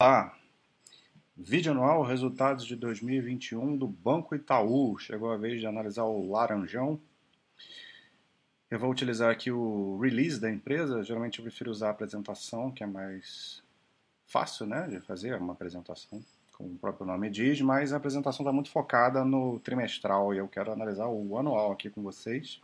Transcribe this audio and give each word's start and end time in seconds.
Ah, 0.00 0.32
vídeo 1.36 1.72
anual, 1.72 2.04
resultados 2.04 2.64
de 2.64 2.76
2021 2.76 3.76
do 3.76 3.88
Banco 3.88 4.32
Itaú. 4.32 4.96
Chegou 4.96 5.32
a 5.32 5.36
vez 5.36 5.58
de 5.58 5.66
analisar 5.66 6.04
o 6.04 6.30
laranjão. 6.30 7.00
Eu 8.70 8.78
vou 8.78 8.92
utilizar 8.92 9.28
aqui 9.28 9.50
o 9.50 9.98
release 9.98 10.40
da 10.40 10.48
empresa. 10.48 11.02
Geralmente 11.02 11.40
eu 11.40 11.42
prefiro 11.42 11.72
usar 11.72 11.88
a 11.88 11.90
apresentação, 11.90 12.70
que 12.70 12.84
é 12.84 12.86
mais 12.86 13.60
fácil 14.24 14.66
né, 14.66 14.86
de 14.86 15.00
fazer 15.00 15.34
uma 15.34 15.52
apresentação, 15.52 16.24
como 16.52 16.74
o 16.74 16.78
próprio 16.78 17.04
nome 17.04 17.28
diz, 17.28 17.60
mas 17.60 17.92
a 17.92 17.96
apresentação 17.96 18.44
está 18.44 18.52
muito 18.52 18.70
focada 18.70 19.24
no 19.24 19.58
trimestral 19.58 20.32
e 20.32 20.38
eu 20.38 20.46
quero 20.46 20.70
analisar 20.70 21.08
o 21.08 21.36
anual 21.36 21.72
aqui 21.72 21.90
com 21.90 22.04
vocês. 22.04 22.60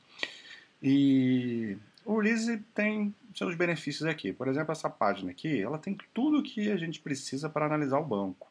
E 0.80 1.77
o 2.05 2.18
release 2.18 2.59
tem 2.75 3.14
seus 3.34 3.55
benefícios 3.55 4.07
aqui. 4.09 4.32
Por 4.32 4.48
exemplo, 4.48 4.73
essa 4.73 4.91
página 4.91 5.30
aqui, 5.30 5.61
ela 5.61 5.79
tem 5.79 5.96
tudo 6.12 6.38
o 6.38 6.43
que 6.43 6.70
a 6.70 6.77
gente 6.77 7.00
precisa 7.00 7.48
para 7.48 7.66
analisar 7.66 7.98
o 7.98 8.05
banco. 8.05 8.50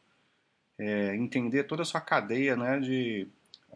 É, 0.78 1.14
entender 1.14 1.64
toda 1.64 1.82
a 1.82 1.84
sua 1.84 2.00
cadeia, 2.00 2.56
né, 2.56 2.80
de 2.80 3.28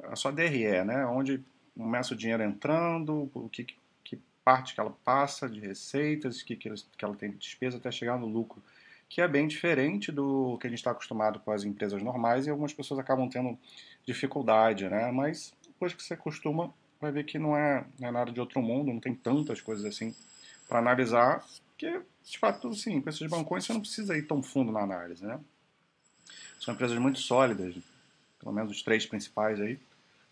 a 0.05 0.17
sua 0.17 0.33
DRE, 0.33 0.85
né, 0.85 1.07
onde 1.07 1.43
começa 1.77 2.13
o 2.13 2.17
dinheiro 2.17 2.43
entrando, 2.43 3.31
o 3.33 3.49
que, 3.49 3.67
que 4.05 4.21
parte 4.45 4.75
que 4.75 4.81
ela 4.81 4.95
passa 5.05 5.49
de 5.49 5.61
receitas, 5.61 6.43
que, 6.43 6.57
que 6.57 6.69
ela 7.01 7.15
tem 7.15 7.31
de 7.31 7.39
despesa 7.39 7.77
até 7.77 7.91
chegar 7.91 8.19
no 8.19 8.27
lucro, 8.27 8.63
que 9.09 9.21
é 9.21 9.29
bem 9.29 9.47
diferente 9.47 10.11
do 10.11 10.59
que 10.59 10.67
a 10.67 10.71
gente 10.71 10.81
está 10.81 10.91
acostumado 10.91 11.39
com 11.41 11.53
as 11.53 11.65
empresas 11.65 12.03
normais 12.03 12.47
e 12.47 12.51
algumas 12.51 12.73
pessoas 12.73 12.99
acabam 12.99 13.29
tendo 13.29 13.57
dificuldade, 14.05 14.89
né, 14.89 15.11
mas 15.13 15.55
depois 15.67 15.95
que 15.95 16.03
você 16.03 16.15
acostuma, 16.15 16.75
vai 17.01 17.13
ver 17.13 17.25
que 17.25 17.39
não 17.39 17.57
é, 17.57 17.85
não 17.99 18.09
é 18.09 18.11
nada 18.11 18.33
de 18.33 18.41
outro 18.41 18.61
mundo, 18.61 18.93
não 18.93 19.01
tem 19.01 19.15
tantas 19.15 19.61
coisas 19.61 19.85
assim 19.85 20.15
para 20.69 20.79
analisar, 20.79 21.45
que 21.77 22.03
de 22.25 22.39
fato, 22.39 22.75
sim, 22.75 23.01
com 23.01 23.09
esses 23.09 23.29
bancões 23.29 23.65
você 23.65 23.73
não 23.73 23.81
precisa 23.81 24.17
ir 24.17 24.27
tão 24.27 24.43
fundo 24.43 24.71
na 24.71 24.81
análise, 24.81 25.25
né? 25.25 25.41
São 26.61 26.75
empresas 26.75 26.99
muito 26.99 27.19
sólidas, 27.19 27.75
pelo 28.39 28.53
menos 28.53 28.71
os 28.71 28.83
três 28.83 29.07
principais 29.07 29.61
aí, 29.61 29.79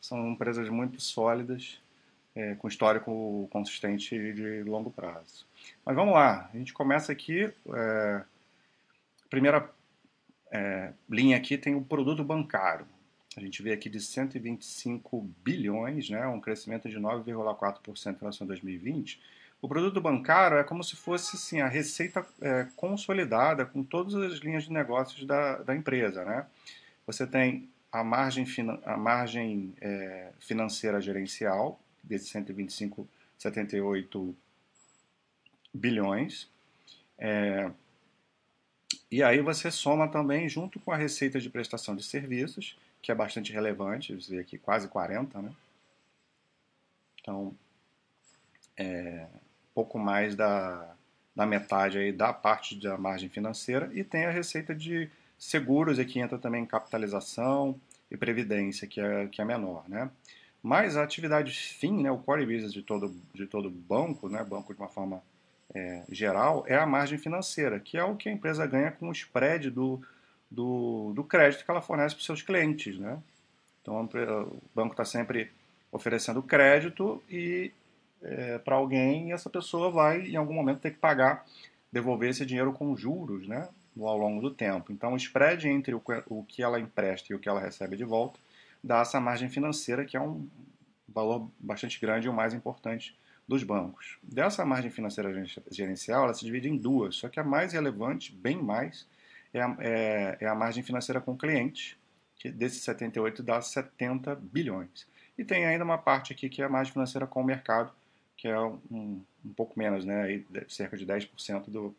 são 0.00 0.30
empresas 0.30 0.68
muito 0.68 1.00
sólidas, 1.00 1.80
é, 2.34 2.54
com 2.56 2.68
histórico 2.68 3.48
consistente 3.50 4.10
de 4.34 4.62
longo 4.64 4.90
prazo. 4.90 5.46
Mas 5.84 5.96
vamos 5.96 6.14
lá, 6.14 6.50
a 6.52 6.56
gente 6.56 6.72
começa 6.74 7.10
aqui, 7.10 7.50
é, 7.74 8.22
primeira 9.30 9.70
é, 10.50 10.92
linha 11.08 11.36
aqui 11.36 11.56
tem 11.56 11.74
o 11.74 11.82
produto 11.82 12.22
bancário. 12.22 12.86
A 13.36 13.40
gente 13.40 13.62
vê 13.62 13.72
aqui 13.72 13.88
de 13.90 14.00
125 14.00 15.20
bilhões, 15.44 16.08
né, 16.08 16.26
um 16.26 16.40
crescimento 16.40 16.88
de 16.88 16.96
9,4% 16.96 18.16
em 18.16 18.18
relação 18.18 18.46
a 18.46 18.48
2020. 18.48 19.20
O 19.60 19.68
produto 19.68 20.00
bancário 20.00 20.56
é 20.56 20.64
como 20.64 20.82
se 20.82 20.96
fosse 20.96 21.36
assim, 21.36 21.60
a 21.60 21.68
receita 21.68 22.26
é, 22.40 22.66
consolidada 22.74 23.66
com 23.66 23.84
todas 23.84 24.14
as 24.14 24.38
linhas 24.38 24.64
de 24.64 24.72
negócios 24.72 25.26
da, 25.26 25.58
da 25.58 25.76
empresa. 25.76 26.24
Né? 26.24 26.46
Você 27.06 27.26
tem 27.26 27.68
a 27.92 28.02
margem, 28.02 28.46
a 28.84 28.96
margem 28.96 29.74
é, 29.82 30.30
financeira 30.40 30.98
gerencial, 31.00 31.78
desses 32.02 32.32
125,78 32.32 34.34
bilhões. 35.74 36.48
É, 37.18 37.70
e 39.10 39.22
aí 39.22 39.40
você 39.40 39.70
soma 39.70 40.08
também, 40.08 40.48
junto 40.48 40.80
com 40.80 40.90
a 40.90 40.96
receita 40.96 41.38
de 41.38 41.50
prestação 41.50 41.94
de 41.94 42.02
serviços, 42.02 42.78
que 43.06 43.12
é 43.12 43.14
bastante 43.14 43.52
relevante, 43.52 44.12
você 44.16 44.34
vê 44.34 44.40
aqui 44.40 44.58
quase 44.58 44.88
40, 44.88 45.40
né? 45.40 45.52
Então, 47.20 47.54
é, 48.76 49.28
pouco 49.72 49.96
mais 49.96 50.34
da, 50.34 50.92
da 51.34 51.46
metade 51.46 51.98
aí 51.98 52.10
da 52.10 52.32
parte 52.32 52.74
da 52.74 52.98
margem 52.98 53.28
financeira 53.28 53.88
e 53.94 54.02
tem 54.02 54.24
a 54.24 54.30
receita 54.32 54.74
de 54.74 55.08
seguros, 55.38 56.00
aqui 56.00 56.18
entra 56.18 56.36
também 56.36 56.66
capitalização 56.66 57.80
e 58.10 58.16
previdência, 58.16 58.88
que 58.88 59.00
é, 59.00 59.28
que 59.28 59.40
é 59.40 59.44
menor, 59.44 59.88
né? 59.88 60.10
Mas 60.60 60.96
a 60.96 61.04
atividade 61.04 61.52
fim, 61.52 62.02
né, 62.02 62.10
o 62.10 62.18
core 62.18 62.44
business 62.44 62.72
de 62.72 62.82
todo, 62.82 63.14
de 63.32 63.46
todo 63.46 63.70
banco, 63.70 64.28
né, 64.28 64.42
banco 64.42 64.74
de 64.74 64.80
uma 64.80 64.88
forma 64.88 65.22
é, 65.72 66.02
geral, 66.08 66.64
é 66.66 66.74
a 66.74 66.84
margem 66.84 67.18
financeira, 67.18 67.78
que 67.78 67.96
é 67.96 68.02
o 68.02 68.16
que 68.16 68.28
a 68.28 68.32
empresa 68.32 68.66
ganha 68.66 68.90
com 68.90 69.08
o 69.08 69.12
spread 69.12 69.70
do, 69.70 70.02
do, 70.50 71.12
do 71.14 71.24
crédito 71.24 71.64
que 71.64 71.70
ela 71.70 71.82
fornece 71.82 72.14
para 72.14 72.20
os 72.20 72.26
seus 72.26 72.42
clientes. 72.42 72.98
Né? 72.98 73.18
Então, 73.82 74.04
o 74.04 74.62
banco 74.74 74.92
está 74.92 75.04
sempre 75.04 75.50
oferecendo 75.90 76.42
crédito 76.42 77.22
e 77.30 77.70
é, 78.22 78.58
para 78.58 78.76
alguém, 78.76 79.32
essa 79.32 79.48
pessoa 79.48 79.90
vai, 79.90 80.22
em 80.26 80.36
algum 80.36 80.54
momento, 80.54 80.80
ter 80.80 80.90
que 80.90 80.98
pagar, 80.98 81.44
devolver 81.92 82.30
esse 82.30 82.44
dinheiro 82.44 82.72
com 82.72 82.96
juros 82.96 83.46
né, 83.46 83.68
ao 83.98 84.18
longo 84.18 84.40
do 84.40 84.50
tempo. 84.50 84.92
Então, 84.92 85.12
o 85.12 85.16
spread 85.16 85.68
entre 85.68 85.94
o, 85.94 86.02
o 86.26 86.44
que 86.44 86.62
ela 86.62 86.80
empresta 86.80 87.32
e 87.32 87.36
o 87.36 87.38
que 87.38 87.48
ela 87.48 87.60
recebe 87.60 87.96
de 87.96 88.04
volta 88.04 88.38
dá 88.82 89.00
essa 89.00 89.20
margem 89.20 89.48
financeira, 89.48 90.04
que 90.04 90.16
é 90.16 90.20
um 90.20 90.48
valor 91.08 91.50
bastante 91.58 92.00
grande 92.00 92.26
e 92.26 92.30
o 92.30 92.32
mais 92.32 92.52
importante 92.52 93.16
dos 93.48 93.62
bancos. 93.62 94.18
Dessa 94.22 94.64
margem 94.64 94.90
financeira 94.90 95.32
gerencial, 95.70 96.24
ela 96.24 96.34
se 96.34 96.44
divide 96.44 96.68
em 96.68 96.76
duas, 96.76 97.16
só 97.16 97.28
que 97.28 97.38
a 97.38 97.44
mais 97.44 97.72
relevante, 97.72 98.32
bem 98.32 98.60
mais, 98.60 99.06
é 99.58 99.62
a, 99.62 99.76
é, 99.80 100.38
é 100.40 100.46
a 100.46 100.54
margem 100.54 100.82
financeira 100.82 101.20
com 101.20 101.36
cliente, 101.36 101.98
que 102.36 102.50
desses 102.50 102.82
78 102.82 103.42
dá 103.42 103.60
70 103.60 104.34
bilhões. 104.36 105.06
E 105.38 105.44
tem 105.44 105.66
ainda 105.66 105.84
uma 105.84 105.98
parte 105.98 106.32
aqui 106.32 106.48
que 106.48 106.62
é 106.62 106.64
a 106.64 106.68
margem 106.68 106.92
financeira 106.92 107.26
com 107.26 107.40
o 107.40 107.44
mercado, 107.44 107.92
que 108.36 108.48
é 108.48 108.58
um, 108.60 109.22
um 109.44 109.52
pouco 109.54 109.78
menos, 109.78 110.04
né, 110.04 110.22
aí, 110.22 110.46
cerca 110.68 110.96
de 110.96 111.06
10% 111.06 111.70
do, 111.70 111.94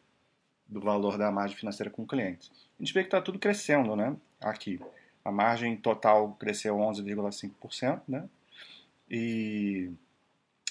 do 0.68 0.80
valor 0.80 1.18
da 1.18 1.32
margem 1.32 1.58
financeira 1.58 1.90
com 1.90 2.06
clientes. 2.06 2.52
A 2.80 2.84
gente 2.84 2.94
vê 2.94 3.02
que 3.02 3.08
está 3.08 3.22
tudo 3.22 3.40
crescendo 3.40 3.96
né, 3.96 4.16
aqui. 4.42 4.80
A 5.26 5.32
margem 5.32 5.76
total 5.76 6.34
cresceu 6.40 6.76
11,5%, 6.76 8.02
né, 8.08 8.30
e 9.10 9.92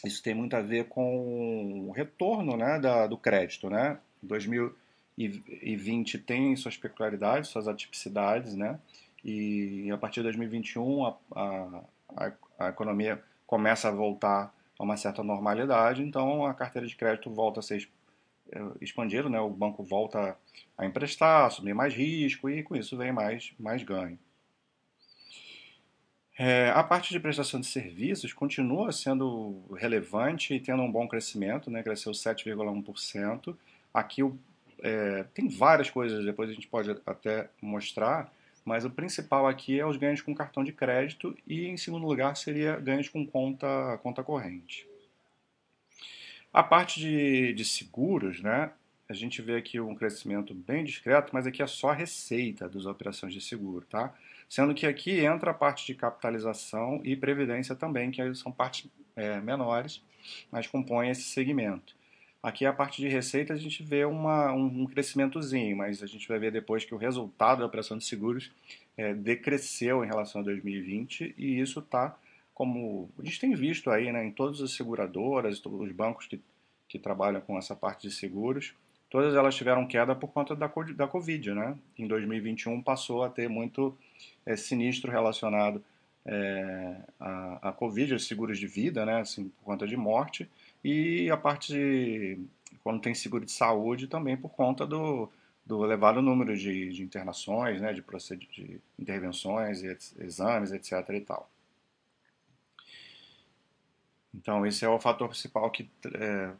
isso 0.04 0.22
tem 0.22 0.34
muito 0.34 0.54
a 0.54 0.60
ver 0.60 0.88
com 0.88 1.88
o 1.88 1.90
retorno 1.90 2.56
né, 2.56 2.78
da, 2.78 3.06
do 3.06 3.16
crédito. 3.16 3.68
Né? 3.68 3.98
2000 4.22 4.74
e 5.16 5.76
20 5.76 6.18
tem 6.18 6.54
suas 6.56 6.76
peculiaridades, 6.76 7.50
suas 7.50 7.66
atipicidades, 7.66 8.54
né? 8.54 8.78
E 9.24 9.90
a 9.90 9.96
partir 9.96 10.20
de 10.20 10.24
2021 10.24 11.06
a, 11.06 11.16
a, 11.34 12.32
a 12.58 12.68
economia 12.68 13.22
começa 13.46 13.88
a 13.88 13.90
voltar 13.90 14.54
a 14.78 14.82
uma 14.82 14.96
certa 14.96 15.22
normalidade, 15.22 16.02
então 16.02 16.44
a 16.44 16.52
carteira 16.52 16.86
de 16.86 16.94
crédito 16.94 17.30
volta 17.30 17.60
a 17.60 17.62
ser 17.62 17.88
é, 18.52 18.60
expandida, 18.80 19.28
né? 19.28 19.40
O 19.40 19.48
banco 19.48 19.82
volta 19.82 20.36
a 20.76 20.86
emprestar, 20.86 21.46
assumir 21.46 21.74
mais 21.74 21.94
risco 21.94 22.50
e 22.50 22.62
com 22.62 22.76
isso 22.76 22.96
vem 22.96 23.10
mais, 23.10 23.52
mais 23.58 23.82
ganho. 23.82 24.18
É, 26.38 26.70
a 26.74 26.82
parte 26.84 27.10
de 27.10 27.18
prestação 27.18 27.58
de 27.58 27.66
serviços 27.66 28.34
continua 28.34 28.92
sendo 28.92 29.64
relevante 29.74 30.52
e 30.52 30.60
tendo 30.60 30.82
um 30.82 30.92
bom 30.92 31.08
crescimento, 31.08 31.70
né? 31.70 31.82
cresceu 31.82 32.12
7,1%. 32.12 33.56
Aqui 33.94 34.22
o 34.22 34.38
é, 34.82 35.24
tem 35.34 35.48
várias 35.48 35.90
coisas, 35.90 36.24
depois 36.24 36.50
a 36.50 36.52
gente 36.52 36.68
pode 36.68 36.90
até 37.06 37.48
mostrar, 37.60 38.32
mas 38.64 38.84
o 38.84 38.90
principal 38.90 39.46
aqui 39.46 39.78
é 39.78 39.86
os 39.86 39.96
ganhos 39.96 40.20
com 40.20 40.34
cartão 40.34 40.64
de 40.64 40.72
crédito 40.72 41.36
e, 41.46 41.66
em 41.66 41.76
segundo 41.76 42.06
lugar, 42.06 42.36
seria 42.36 42.76
ganhos 42.76 43.08
com 43.08 43.24
conta, 43.24 43.98
conta 44.02 44.22
corrente. 44.22 44.86
A 46.52 46.62
parte 46.62 46.98
de, 46.98 47.52
de 47.52 47.64
seguros, 47.64 48.40
né, 48.40 48.70
a 49.08 49.12
gente 49.12 49.40
vê 49.40 49.56
aqui 49.56 49.78
um 49.78 49.94
crescimento 49.94 50.52
bem 50.52 50.84
discreto, 50.84 51.30
mas 51.32 51.46
aqui 51.46 51.62
é 51.62 51.66
só 51.66 51.90
a 51.90 51.94
receita 51.94 52.68
das 52.68 52.86
operações 52.86 53.32
de 53.32 53.40
seguro, 53.40 53.86
tá? 53.88 54.12
Sendo 54.48 54.74
que 54.74 54.86
aqui 54.86 55.24
entra 55.24 55.50
a 55.50 55.54
parte 55.54 55.86
de 55.86 55.94
capitalização 55.94 57.00
e 57.04 57.16
previdência 57.16 57.74
também, 57.74 58.10
que 58.10 58.34
são 58.34 58.50
partes 58.50 58.88
é, 59.14 59.40
menores, 59.40 60.02
mas 60.50 60.66
compõem 60.66 61.10
esse 61.10 61.22
segmento. 61.22 61.95
Aqui 62.46 62.64
a 62.64 62.72
parte 62.72 63.02
de 63.02 63.08
receita 63.08 63.54
a 63.54 63.56
gente 63.56 63.82
vê 63.82 64.04
uma, 64.04 64.52
um 64.52 64.86
crescimentozinho, 64.86 65.76
mas 65.76 66.00
a 66.00 66.06
gente 66.06 66.28
vai 66.28 66.38
ver 66.38 66.52
depois 66.52 66.84
que 66.84 66.94
o 66.94 66.96
resultado 66.96 67.58
da 67.58 67.66
operação 67.66 67.98
de 67.98 68.04
seguros 68.04 68.52
é, 68.96 69.12
decresceu 69.12 70.04
em 70.04 70.06
relação 70.06 70.40
a 70.40 70.44
2020 70.44 71.34
e 71.36 71.58
isso 71.58 71.80
está 71.80 72.16
como 72.54 73.10
a 73.18 73.24
gente 73.24 73.40
tem 73.40 73.52
visto 73.52 73.90
aí 73.90 74.12
né, 74.12 74.24
em 74.24 74.30
todas 74.30 74.60
as 74.60 74.70
seguradoras, 74.76 75.60
os 75.66 75.90
bancos 75.90 76.26
que, 76.26 76.40
que 76.88 77.00
trabalham 77.00 77.40
com 77.40 77.58
essa 77.58 77.74
parte 77.74 78.06
de 78.06 78.14
seguros, 78.14 78.74
todas 79.10 79.34
elas 79.34 79.56
tiveram 79.56 79.84
queda 79.84 80.14
por 80.14 80.28
conta 80.28 80.54
da, 80.54 80.70
da 80.94 81.08
Covid. 81.08 81.52
Né? 81.52 81.76
Em 81.98 82.06
2021 82.06 82.80
passou 82.80 83.24
a 83.24 83.28
ter 83.28 83.48
muito 83.48 83.98
é, 84.46 84.54
sinistro 84.54 85.10
relacionado 85.10 85.82
é, 86.24 86.96
à, 87.18 87.70
à 87.70 87.72
Covid, 87.72 88.14
os 88.14 88.28
seguros 88.28 88.56
de 88.56 88.68
vida, 88.68 89.04
né, 89.04 89.20
assim, 89.22 89.48
por 89.48 89.64
conta 89.64 89.84
de 89.84 89.96
morte, 89.96 90.48
e 90.86 91.28
a 91.32 91.36
parte 91.36 91.72
de, 91.72 92.38
quando 92.84 93.00
tem 93.00 93.12
seguro 93.12 93.44
de 93.44 93.50
saúde 93.50 94.06
também 94.06 94.36
por 94.36 94.50
conta 94.50 94.86
do, 94.86 95.28
do 95.64 95.84
elevado 95.84 96.22
número 96.22 96.56
de, 96.56 96.92
de 96.92 97.02
internações, 97.02 97.80
né, 97.80 97.92
de, 97.92 98.04
de 98.52 98.80
intervenções, 98.96 99.82
exames, 99.82 100.70
etc. 100.70 100.92
e 101.10 101.20
tal. 101.22 101.50
Então 104.32 104.64
esse 104.64 104.84
é 104.84 104.88
o 104.88 105.00
fator 105.00 105.28
principal 105.28 105.68
que 105.72 105.90
é, 106.14 106.52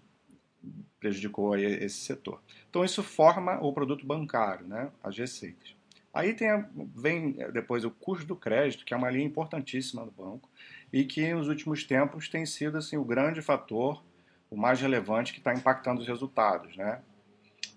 prejudicou 0.99 1.53
aí 1.53 1.65
esse 1.65 1.99
setor. 1.99 2.43
Então 2.69 2.85
isso 2.85 3.05
forma 3.05 3.61
o 3.61 3.73
produto 3.73 4.05
bancário, 4.05 4.67
né, 4.67 4.91
as 5.05 5.17
receitas. 5.17 5.77
Aí 6.13 6.35
tem 6.35 6.49
vem 6.97 7.37
depois 7.53 7.85
o 7.85 7.93
custo 7.93 8.27
do 8.27 8.35
crédito, 8.35 8.85
que 8.85 8.93
é 8.93 8.97
uma 8.97 9.11
linha 9.11 9.25
importantíssima 9.25 10.05
do 10.05 10.11
banco 10.11 10.51
e 10.93 11.05
que 11.05 11.33
nos 11.33 11.47
últimos 11.47 11.85
tempos 11.85 12.29
tem 12.29 12.45
sido 12.45 12.77
assim 12.77 12.97
o 12.97 13.05
grande 13.05 13.41
fator, 13.41 14.03
o 14.51 14.57
mais 14.57 14.81
relevante 14.81 15.33
que 15.33 15.39
está 15.39 15.53
impactando 15.53 16.01
os 16.01 16.07
resultados, 16.07 16.77
né? 16.77 17.03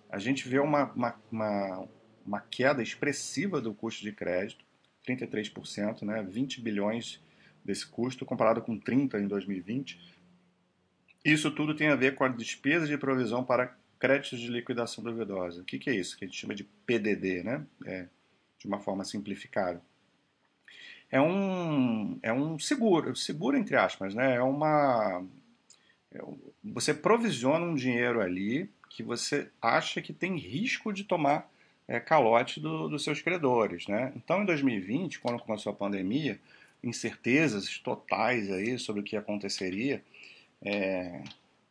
A 0.10 0.18
gente 0.18 0.48
vê 0.48 0.60
uma, 0.60 0.92
uma, 0.94 1.16
uma, 1.31 1.88
uma 2.25 2.42
queda 2.42 2.81
expressiva 2.81 3.62
do 3.62 3.74
custo 3.74 4.01
de 4.01 4.12
crédito, 4.12 4.66
33%, 5.07 6.04
né? 6.04 6.24
20 6.24 6.62
bilhões 6.62 7.21
desse 7.63 7.86
custo 7.86 8.25
comparado 8.25 8.62
com 8.62 8.77
30 8.77 9.19
em 9.19 9.27
2020 9.27 10.19
isso 11.24 11.51
tudo 11.51 11.75
tem 11.75 11.89
a 11.89 11.95
ver 11.95 12.16
com 12.16 12.24
a 12.24 12.30
despesa 12.30 12.88
de 12.88 12.98
provisão 12.98 13.44
para 13.44 13.75
créditos 14.00 14.39
de 14.39 14.48
liquidação 14.48 15.04
duvidosa. 15.04 15.62
O 15.62 15.66
que, 15.66 15.77
que 15.77 15.89
é 15.89 15.95
isso? 15.95 16.18
Que 16.18 16.25
a 16.25 16.27
gente 16.27 16.39
chama 16.39 16.56
de 16.56 16.63
PDD, 16.63 17.44
né? 17.44 17.66
É, 17.86 18.07
de 18.57 18.68
uma 18.68 18.80
forma 18.80 19.04
simplificada. 19.04 19.81
É 21.12 21.19
um, 21.19 22.19
é 22.21 22.31
um 22.31 22.57
seguro, 22.60 23.16
seguro 23.16 23.57
entre 23.57 23.75
aspas, 23.75 24.13
né? 24.16 24.36
É 24.36 24.42
uma. 24.42 25.25
É, 26.13 26.19
você 26.63 26.94
provisiona 26.94 27.65
um 27.65 27.75
dinheiro 27.75 28.21
ali 28.21 28.69
que 28.89 29.03
você 29.03 29.50
acha 29.61 30.01
que 30.01 30.11
tem 30.13 30.38
risco 30.38 30.91
de 30.91 31.03
tomar 31.03 31.50
é, 31.88 32.00
calote 32.00 32.59
do, 32.59 32.88
dos 32.88 33.03
seus 33.03 33.21
credores, 33.21 33.88
né? 33.88 34.11
Então, 34.15 34.41
em 34.41 34.45
2020, 34.45 35.19
quando 35.19 35.39
começou 35.39 35.71
a 35.71 35.75
pandemia, 35.75 36.39
incertezas 36.83 37.77
totais 37.79 38.51
aí 38.51 38.77
sobre 38.77 39.01
o 39.01 39.03
que 39.03 39.17
aconteceria, 39.17 40.03
é, 40.61 41.23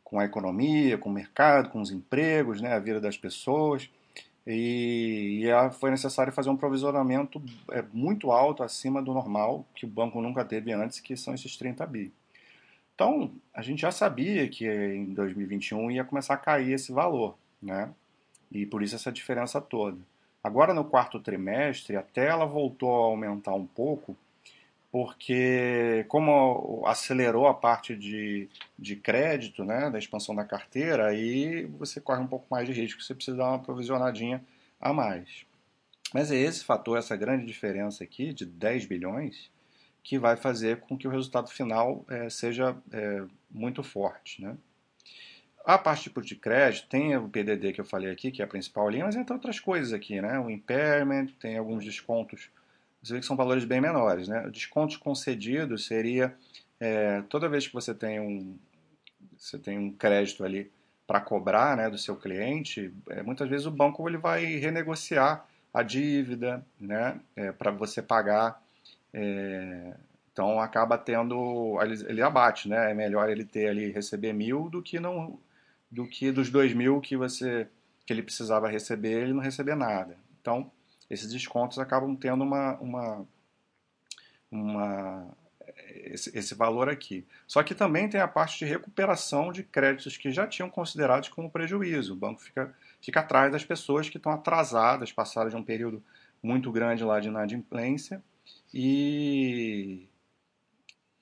com 0.02 0.18
a 0.18 0.24
economia, 0.24 0.96
com 0.98 1.08
o 1.10 1.12
mercado, 1.12 1.70
com 1.70 1.80
os 1.80 1.90
empregos, 1.90 2.60
né, 2.60 2.72
a 2.72 2.78
vida 2.78 3.00
das 3.00 3.16
pessoas. 3.16 3.90
E, 4.46 5.44
e 5.44 5.70
foi 5.72 5.90
necessário 5.90 6.32
fazer 6.32 6.48
um 6.48 6.56
provisionamento 6.56 7.42
é, 7.70 7.84
muito 7.92 8.32
alto, 8.32 8.62
acima 8.62 9.02
do 9.02 9.12
normal, 9.12 9.66
que 9.74 9.84
o 9.84 9.88
banco 9.88 10.20
nunca 10.22 10.44
teve 10.44 10.72
antes, 10.72 11.00
que 11.00 11.16
são 11.16 11.34
esses 11.34 11.56
30 11.56 11.86
bi. 11.86 12.12
Então, 12.98 13.30
a 13.54 13.62
gente 13.62 13.82
já 13.82 13.92
sabia 13.92 14.48
que 14.48 14.66
em 14.68 15.14
2021 15.14 15.88
ia 15.92 16.02
começar 16.02 16.34
a 16.34 16.36
cair 16.36 16.72
esse 16.72 16.90
valor, 16.90 17.38
né? 17.62 17.94
E 18.50 18.66
por 18.66 18.82
isso 18.82 18.96
essa 18.96 19.12
diferença 19.12 19.60
toda. 19.60 19.96
Agora, 20.42 20.74
no 20.74 20.84
quarto 20.84 21.20
trimestre, 21.20 21.94
até 21.94 22.26
ela 22.26 22.44
voltou 22.44 22.90
a 22.90 23.06
aumentar 23.06 23.54
um 23.54 23.64
pouco, 23.64 24.16
porque 24.90 26.04
como 26.08 26.82
acelerou 26.86 27.46
a 27.46 27.54
parte 27.54 27.94
de, 27.94 28.48
de 28.76 28.96
crédito, 28.96 29.64
né, 29.64 29.88
da 29.90 29.98
expansão 30.00 30.34
da 30.34 30.44
carteira, 30.44 31.06
aí 31.06 31.66
você 31.78 32.00
corre 32.00 32.20
um 32.20 32.26
pouco 32.26 32.46
mais 32.50 32.66
de 32.66 32.72
risco, 32.72 33.00
você 33.00 33.14
precisa 33.14 33.36
dar 33.36 33.50
uma 33.50 33.60
provisionadinha 33.60 34.44
a 34.80 34.92
mais. 34.92 35.46
Mas 36.12 36.32
é 36.32 36.36
esse 36.36 36.64
fator, 36.64 36.98
essa 36.98 37.14
grande 37.14 37.46
diferença 37.46 38.02
aqui 38.02 38.32
de 38.32 38.44
10 38.44 38.86
bilhões, 38.86 39.48
que 40.08 40.18
vai 40.18 40.36
fazer 40.36 40.80
com 40.80 40.96
que 40.96 41.06
o 41.06 41.10
resultado 41.10 41.50
final 41.50 42.02
é, 42.08 42.30
seja 42.30 42.74
é, 42.90 43.22
muito 43.50 43.82
forte. 43.82 44.40
Né? 44.42 44.56
A 45.66 45.76
parte 45.76 45.98
de 45.98 46.04
tipo 46.04 46.22
de 46.22 46.34
crédito 46.34 46.88
tem 46.88 47.14
o 47.16 47.28
PDD 47.28 47.74
que 47.74 47.80
eu 47.80 47.84
falei 47.84 48.10
aqui, 48.10 48.30
que 48.30 48.40
é 48.40 48.44
a 48.44 48.48
principal 48.48 48.88
linha, 48.88 49.04
mas 49.04 49.14
tem 49.14 49.26
outras 49.30 49.60
coisas 49.60 49.92
aqui, 49.92 50.18
né? 50.18 50.38
O 50.38 50.48
impairment, 50.48 51.26
tem 51.38 51.58
alguns 51.58 51.84
descontos 51.84 52.48
você 53.02 53.14
vê 53.14 53.20
que 53.20 53.26
são 53.26 53.36
valores 53.36 53.64
bem 53.64 53.80
menores. 53.80 54.28
Né? 54.28 54.48
Descontos 54.50 54.96
concedidos 54.96 55.86
seria 55.86 56.34
é, 56.80 57.22
toda 57.28 57.48
vez 57.48 57.66
que 57.66 57.74
você 57.74 57.94
tem 57.94 58.18
um, 58.18 58.56
você 59.36 59.58
tem 59.58 59.78
um 59.78 59.92
crédito 59.92 60.44
ali 60.44 60.70
para 61.06 61.20
cobrar 61.20 61.76
né, 61.76 61.88
do 61.88 61.96
seu 61.96 62.16
cliente, 62.16 62.92
é, 63.08 63.22
muitas 63.22 63.48
vezes 63.48 63.66
o 63.66 63.70
banco 63.70 64.06
ele 64.08 64.18
vai 64.18 64.44
renegociar 64.56 65.46
a 65.72 65.82
dívida 65.82 66.64
né, 66.78 67.20
é, 67.36 67.52
para 67.52 67.70
você 67.70 68.02
pagar. 68.02 68.62
É, 69.12 69.94
então 70.32 70.60
acaba 70.60 70.96
tendo. 70.96 71.78
Ele, 71.82 72.04
ele, 72.08 72.22
abate, 72.22 72.68
né? 72.68 72.90
É 72.90 72.94
melhor 72.94 73.28
ele 73.28 73.44
ter 73.44 73.68
ali 73.68 73.90
receber 73.90 74.32
mil 74.32 74.68
do 74.68 74.82
que 74.82 75.00
não 75.00 75.38
do 75.90 76.06
que 76.06 76.30
dos 76.30 76.50
dois 76.50 76.74
mil 76.74 77.00
que 77.00 77.16
você 77.16 77.66
que 78.06 78.12
ele 78.12 78.22
precisava 78.22 78.68
receber, 78.68 79.22
ele 79.22 79.32
não 79.32 79.42
receber 79.42 79.74
nada. 79.74 80.16
Então 80.40 80.70
esses 81.10 81.32
descontos 81.32 81.78
acabam 81.78 82.14
tendo 82.14 82.44
uma, 82.44 82.74
uma, 82.78 83.26
uma 84.50 85.28
esse, 85.88 86.36
esse, 86.36 86.54
valor 86.54 86.88
aqui. 86.88 87.26
Só 87.46 87.62
que 87.62 87.74
também 87.74 88.08
tem 88.08 88.20
a 88.20 88.28
parte 88.28 88.58
de 88.58 88.64
recuperação 88.66 89.52
de 89.52 89.62
créditos 89.62 90.16
que 90.16 90.30
já 90.30 90.46
tinham 90.46 90.68
considerados 90.68 91.28
como 91.30 91.50
prejuízo. 91.50 92.12
O 92.12 92.16
banco 92.16 92.40
fica, 92.40 92.74
fica 93.00 93.20
atrás 93.20 93.50
das 93.50 93.64
pessoas 93.64 94.08
que 94.08 94.18
estão 94.18 94.32
atrasadas, 94.32 95.12
passaram 95.12 95.50
de 95.50 95.56
um 95.56 95.62
período 95.62 96.02
muito 96.42 96.70
grande 96.70 97.02
lá 97.04 97.20
de 97.20 97.28
inadimplência 97.28 98.22
e, 98.72 100.08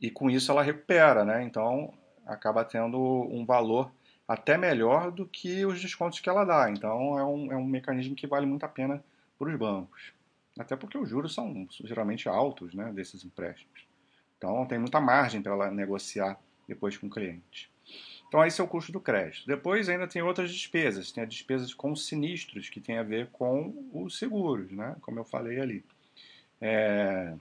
e 0.01 0.11
com 0.11 0.31
isso 0.31 0.51
ela 0.51 0.63
recupera, 0.63 1.25
né? 1.25 1.43
Então 1.45 1.93
acaba 2.27 2.65
tendo 2.65 2.99
um 2.99 3.45
valor 3.45 3.91
até 4.27 4.59
melhor 4.59 5.13
do 5.13 5.27
que 5.27 5.65
os 5.65 5.81
descontos 5.81 6.21
que 6.21 6.29
ela 6.29 6.45
dá. 6.45 6.71
Então 6.71 7.19
é 7.19 7.25
um, 7.25 7.53
é 7.53 7.57
um 7.57 7.65
mecanismo 7.65 8.17
que 8.17 8.27
vale 8.27 8.47
muito 8.47 8.65
a 8.65 8.69
pena 8.69 9.03
para 9.39 9.49
os 9.49 9.57
bancos. 9.57 10.13
Até 10.59 10.75
porque 10.75 10.99
os 10.99 11.09
juros 11.09 11.35
são 11.35 11.69
geralmente 11.85 12.29
altos 12.29 12.75
né, 12.75 12.93
desses 12.93 13.25
empréstimos. 13.25 13.87
Então 14.37 14.67
tem 14.67 14.79
muita 14.79 15.01
margem 15.01 15.41
para 15.41 15.53
ela 15.53 15.71
negociar 15.71 16.39
depois 16.67 16.97
com 16.97 17.07
o 17.07 17.11
cliente. 17.11 17.71
Então 18.27 18.45
esse 18.45 18.61
é 18.61 18.65
o 18.65 18.69
custo 18.69 18.91
do 18.91 19.01
crédito. 19.01 19.47
Depois 19.47 19.89
ainda 19.89 20.09
tem 20.09 20.23
outras 20.23 20.51
despesas. 20.51 21.13
Tem 21.13 21.23
as 21.23 21.31
despesas 21.31 21.73
com 21.73 21.95
sinistros, 21.95 22.69
que 22.69 22.81
tem 22.81 22.99
a 22.99 23.03
ver 23.03 23.29
com 23.29 23.89
os 23.93 24.19
seguros, 24.19 24.71
né? 24.73 24.97
como 25.01 25.19
eu 25.19 25.25
falei 25.25 25.61
ali. 25.61 25.85
É... 26.61 27.35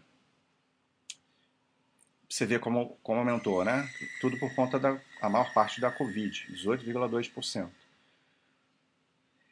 Você 2.29 2.45
vê 2.45 2.59
como, 2.59 2.97
como 3.01 3.19
aumentou, 3.19 3.63
né? 3.63 3.87
Tudo 4.19 4.37
por 4.37 4.53
conta 4.55 4.79
da 4.79 4.99
a 5.21 5.29
maior 5.29 5.53
parte 5.53 5.79
da 5.79 5.91
Covid, 5.91 6.47
18,2%. 6.51 7.69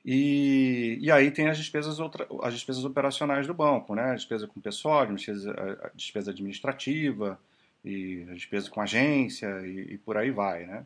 E, 0.05 0.97
e 1.01 1.09
aí 1.09 1.31
tem 1.31 1.47
as 1.47 1.57
despesas, 1.57 1.99
outra, 1.99 2.27
as 2.41 2.53
despesas 2.53 2.83
operacionais 2.83 3.47
do 3.47 3.53
banco, 3.53 3.95
né? 3.95 4.11
A 4.11 4.15
despesa 4.15 4.47
com 4.47 4.59
pessoal, 4.59 5.05
despesa, 5.07 5.53
a 5.81 5.89
despesa 5.95 6.31
administrativa, 6.31 7.39
e 7.83 8.25
a 8.29 8.33
despesa 8.33 8.69
com 8.69 8.81
agência 8.81 9.47
e, 9.65 9.93
e, 9.93 9.97
por 9.97 10.17
aí 10.17 10.31
vai, 10.31 10.65
né? 10.65 10.85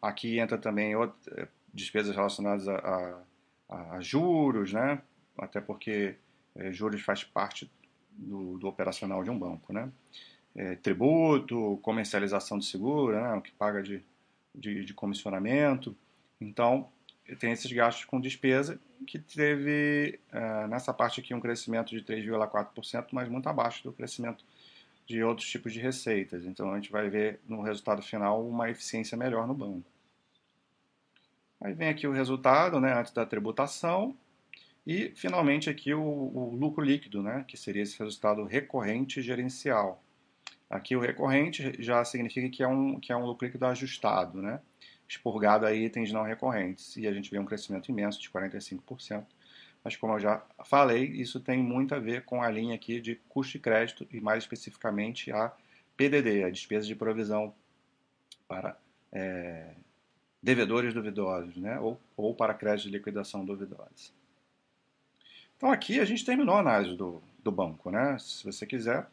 Aqui 0.00 0.38
entra 0.38 0.56
também 0.56 0.94
outra, 0.94 1.42
eh, 1.42 1.48
despesas 1.74 2.14
relacionadas 2.14 2.68
a, 2.68 3.24
a, 3.68 3.96
a, 3.96 4.00
juros, 4.00 4.72
né? 4.72 5.02
Até 5.36 5.60
porque 5.60 6.14
é, 6.54 6.72
juros 6.72 7.00
faz 7.00 7.24
parte 7.24 7.70
do, 8.18 8.58
do, 8.58 8.68
operacional 8.68 9.22
de 9.22 9.30
um 9.30 9.38
banco, 9.38 9.72
né? 9.72 9.90
É, 10.54 10.74
tributo, 10.76 11.78
comercialização 11.82 12.58
de 12.58 12.66
seguro, 12.66 13.14
né? 13.14 13.34
O 13.34 13.40
que 13.40 13.52
paga 13.52 13.82
de, 13.82 14.02
de, 14.54 14.84
de 14.84 14.92
comissionamento. 14.92 15.96
Então, 16.40 16.88
tem 17.38 17.52
esses 17.52 17.70
gastos 17.70 18.04
com 18.04 18.20
despesa, 18.20 18.78
que 19.06 19.18
teve 19.18 20.18
uh, 20.32 20.66
nessa 20.68 20.92
parte 20.92 21.20
aqui 21.20 21.34
um 21.34 21.40
crescimento 21.40 21.90
de 21.90 22.02
3,4%, 22.02 23.08
mas 23.12 23.28
muito 23.28 23.48
abaixo 23.48 23.82
do 23.84 23.92
crescimento 23.92 24.44
de 25.06 25.22
outros 25.22 25.48
tipos 25.48 25.72
de 25.72 25.80
receitas. 25.80 26.44
Então 26.44 26.72
a 26.72 26.76
gente 26.76 26.92
vai 26.92 27.08
ver 27.08 27.40
no 27.48 27.62
resultado 27.62 28.02
final 28.02 28.46
uma 28.46 28.70
eficiência 28.70 29.16
melhor 29.16 29.46
no 29.46 29.54
banco. 29.54 29.90
Aí 31.60 31.72
vem 31.72 31.88
aqui 31.88 32.06
o 32.06 32.12
resultado 32.12 32.78
né, 32.78 32.92
antes 32.92 33.12
da 33.12 33.24
tributação 33.24 34.14
e 34.88 35.12
finalmente 35.14 35.68
aqui 35.68 35.92
o, 35.92 36.00
o 36.00 36.56
lucro 36.56 36.82
líquido, 36.82 37.22
né, 37.22 37.44
que 37.46 37.58
seria 37.58 37.82
esse 37.82 37.98
resultado 37.98 38.42
recorrente 38.44 39.20
gerencial. 39.20 40.02
Aqui 40.70 40.96
o 40.96 41.00
recorrente 41.00 41.74
já 41.78 42.02
significa 42.06 42.48
que 42.48 42.62
é 42.62 42.68
um, 42.68 42.98
que 42.98 43.12
é 43.12 43.16
um 43.16 43.26
lucro 43.26 43.44
líquido 43.44 43.66
ajustado, 43.66 44.40
né? 44.40 44.62
expurgado 45.06 45.66
a 45.66 45.74
itens 45.74 46.10
não 46.10 46.22
recorrentes. 46.22 46.96
E 46.96 47.06
a 47.06 47.12
gente 47.12 47.30
vê 47.30 47.38
um 47.38 47.44
crescimento 47.44 47.90
imenso 47.90 48.18
de 48.18 48.30
45%. 48.30 49.26
Mas 49.84 49.94
como 49.94 50.14
eu 50.14 50.20
já 50.20 50.42
falei, 50.64 51.04
isso 51.04 51.38
tem 51.38 51.62
muito 51.62 51.94
a 51.94 51.98
ver 51.98 52.24
com 52.24 52.42
a 52.42 52.50
linha 52.50 52.74
aqui 52.74 52.98
de 52.98 53.16
custo 53.28 53.52
de 53.52 53.58
crédito 53.58 54.06
e 54.10 54.22
mais 54.22 54.44
especificamente 54.44 55.30
a 55.30 55.52
PDD, 55.98 56.44
a 56.44 56.50
despesa 56.50 56.86
de 56.86 56.94
provisão 56.94 57.54
para 58.46 58.74
é, 59.12 59.74
devedores 60.42 60.94
duvidosos, 60.94 61.58
né? 61.58 61.78
ou, 61.78 62.00
ou 62.16 62.34
para 62.34 62.54
crédito 62.54 62.86
de 62.86 62.96
liquidação 62.96 63.44
duvidosa. 63.44 64.17
Então 65.58 65.72
aqui 65.72 65.98
a 65.98 66.04
gente 66.04 66.24
terminou 66.24 66.54
a 66.54 66.60
análise 66.60 66.96
do, 66.96 67.20
do 67.42 67.50
banco. 67.50 67.90
Né? 67.90 68.16
Se 68.20 68.44
você 68.44 68.64
quiser, 68.64 69.06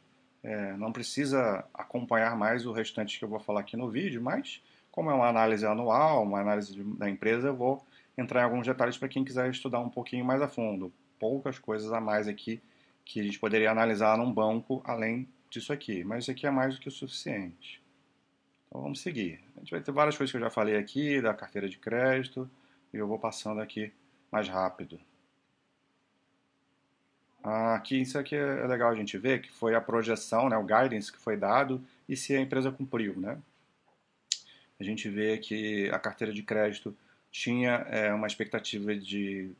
é, 0.44 0.74
não 0.78 0.92
precisa 0.92 1.66
acompanhar 1.74 2.38
mais 2.38 2.68
o 2.68 2.72
restante 2.72 3.18
que 3.18 3.25
eu 3.25 3.30
vou 3.30 3.40
falar 3.40 3.62
aqui 3.62 3.75
no 3.75 3.90
vídeo, 3.90 4.22
mas 4.22 4.62
como 4.92 5.10
é 5.10 5.14
uma 5.14 5.28
análise 5.28 5.66
anual, 5.66 6.24
uma 6.24 6.40
análise 6.40 6.82
da 6.84 7.10
empresa, 7.10 7.48
eu 7.48 7.56
vou 7.56 7.84
entrar 8.16 8.42
em 8.42 8.44
alguns 8.44 8.66
detalhes 8.66 8.96
para 8.96 9.10
quem 9.10 9.25
quiser 9.25 9.50
estudar 9.50 9.80
um 9.80 9.90
pouquinho 9.90 10.24
mais 10.24 10.40
a 10.40 10.48
fundo. 10.48 10.94
Poucas 11.20 11.58
coisas 11.58 11.92
a 11.92 12.00
mais 12.00 12.28
aqui 12.28 12.62
que 13.04 13.20
a 13.20 13.24
gente 13.24 13.40
poderia 13.40 13.72
analisar 13.72 14.16
num 14.16 14.32
banco 14.32 14.82
além 14.86 15.28
disso 15.50 15.74
aqui, 15.74 16.04
mas 16.04 16.24
isso 16.24 16.32
aqui 16.32 16.46
é 16.46 16.52
mais 16.52 16.75
do 16.75 16.82
que 16.82 16.88
o 16.88 16.92
suficiente. 16.92 17.82
Então 18.68 18.82
vamos 18.84 19.02
seguir. 19.02 19.40
A 19.56 19.60
gente 19.62 19.72
vai 19.72 19.82
ter 19.82 19.92
várias 19.92 20.16
coisas 20.16 20.32
que 20.32 20.38
eu 20.38 20.42
já 20.42 20.52
falei 20.52 20.78
aqui, 20.78 21.20
da 21.22 21.34
carteira 21.34 21.68
de 21.68 21.80
crédito, 21.80 22.50
e 22.94 22.98
eu 22.98 23.08
vou 23.08 23.18
passando 23.18 23.62
aqui 23.62 23.92
mais 24.32 24.48
rápido. 24.48 25.00
Aqui, 27.48 28.02
isso 28.02 28.18
aqui 28.18 28.36
é 28.36 28.66
legal 28.66 28.90
a 28.90 28.96
gente 28.96 29.20
ver, 29.20 29.40
que 29.40 29.52
foi 29.52 29.75
a 29.75 29.82
projeção, 29.82 30.50
né, 30.50 30.58
o 30.58 30.64
guidance 30.64 31.12
que 31.12 31.20
foi 31.20 31.38
dado 31.38 31.80
e 32.10 32.18
se 32.18 32.36
a 32.36 32.42
empresa 32.42 32.72
cumpriu. 32.72 33.14
Né? 33.20 33.38
A 34.80 34.84
gente 34.84 35.08
vê 35.08 35.38
que 35.38 35.88
a 35.92 36.00
carteira 36.00 36.34
de 36.34 36.42
crédito 36.42 36.98
tinha 37.32 37.86
é, 37.92 38.12
uma 38.12 38.25
expectativa 38.25 38.96
de, 38.96 39.52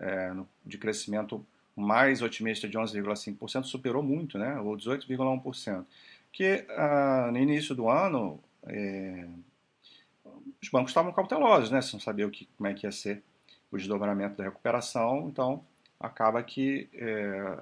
é, 0.00 0.32
de 0.66 0.76
crescimento 0.76 1.46
mais 1.76 2.20
otimista 2.20 2.68
de 2.68 2.76
11,5%, 2.76 3.62
superou 3.62 4.02
muito, 4.02 4.36
né, 4.36 4.58
ou 4.58 4.76
18,1%. 4.76 5.86
Que 6.32 6.66
ah, 6.70 7.28
no 7.30 7.38
início 7.38 7.76
do 7.76 7.88
ano, 7.88 8.42
é, 8.64 9.24
os 10.60 10.68
bancos 10.68 10.90
estavam 10.90 11.12
cautelosos, 11.12 11.70
né, 11.70 11.80
sem 11.80 12.00
saber 12.00 12.24
o 12.24 12.30
que, 12.30 12.48
como 12.56 12.68
é 12.68 12.74
que 12.74 12.86
ia 12.86 12.92
ser 12.92 13.22
o 13.70 13.76
desdobramento 13.76 14.36
da 14.36 14.42
recuperação, 14.42 15.28
então 15.28 15.64
acaba 16.00 16.42
que 16.42 16.88
é, 16.94 17.58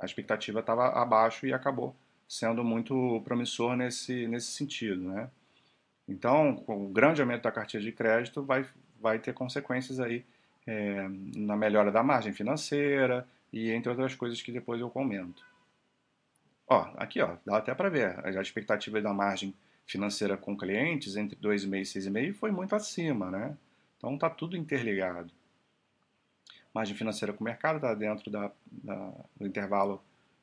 a 0.00 0.04
expectativa 0.04 0.58
estava 0.58 0.88
abaixo 0.88 1.46
e 1.46 1.52
acabou 1.52 1.94
sendo 2.28 2.64
muito 2.64 3.22
promissor 3.24 3.76
nesse, 3.76 4.26
nesse 4.26 4.48
sentido. 4.48 5.08
Né? 5.08 5.30
Então, 6.08 6.64
o 6.66 6.88
grande 6.88 7.20
aumento 7.20 7.42
da 7.42 7.52
carteira 7.52 7.84
de 7.84 7.92
crédito 7.92 8.42
vai, 8.42 8.66
vai 9.00 9.20
ter 9.20 9.32
consequências 9.32 10.00
aí 10.00 10.24
é, 10.66 11.06
na 11.36 11.56
melhora 11.56 11.92
da 11.92 12.02
margem 12.02 12.32
financeira 12.32 13.26
e 13.52 13.70
entre 13.70 13.88
outras 13.88 14.14
coisas 14.16 14.42
que 14.42 14.50
depois 14.50 14.80
eu 14.80 14.90
comento. 14.90 15.44
Ó, 16.66 16.90
aqui 16.96 17.20
ó, 17.20 17.36
dá 17.46 17.58
até 17.58 17.74
para 17.74 17.90
ver, 17.90 18.26
a 18.26 18.40
expectativa 18.40 19.00
da 19.00 19.12
margem 19.12 19.54
financeira 19.86 20.36
com 20.36 20.56
clientes 20.56 21.14
entre 21.14 21.36
2,5 21.36 21.76
e 21.76 21.82
6,5 21.82 22.34
foi 22.34 22.50
muito 22.50 22.74
acima, 22.74 23.30
né? 23.30 23.56
Então 23.98 24.16
tá 24.16 24.30
tudo 24.30 24.56
interligado 24.56 25.30
margem 26.74 26.96
financeira 26.96 27.32
com 27.32 27.42
o 27.42 27.44
mercado, 27.44 27.76
está 27.76 27.94
dentro 27.94 28.30
da, 28.30 28.50
da, 28.66 29.12
do 29.36 29.46
intervalo 29.46 30.02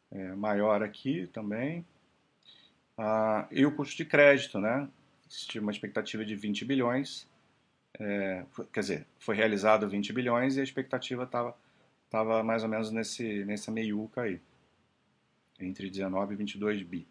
é, 0.09 0.33
maior 0.33 0.81
aqui 0.81 1.27
também. 1.27 1.85
Ah, 2.97 3.47
e 3.51 3.65
o 3.65 3.75
custo 3.75 3.97
de 3.97 4.05
crédito, 4.05 4.59
né? 4.59 4.87
Tinha 5.27 5.61
uma 5.61 5.71
expectativa 5.71 6.23
de 6.23 6.35
20 6.35 6.65
bilhões, 6.65 7.27
é, 7.99 8.45
quer 8.71 8.79
dizer, 8.79 9.07
foi 9.19 9.35
realizado 9.35 9.87
20 9.87 10.13
bilhões 10.13 10.55
e 10.55 10.61
a 10.61 10.63
expectativa 10.63 11.23
estava 11.23 11.55
tava 12.09 12.43
mais 12.43 12.61
ou 12.61 12.69
menos 12.69 12.91
nesse, 12.91 13.45
nessa 13.45 13.71
meiuca 13.71 14.23
aí, 14.23 14.41
entre 15.59 15.89
19 15.89 16.33
e 16.33 16.37
22 16.37 16.83
bi. 16.83 17.07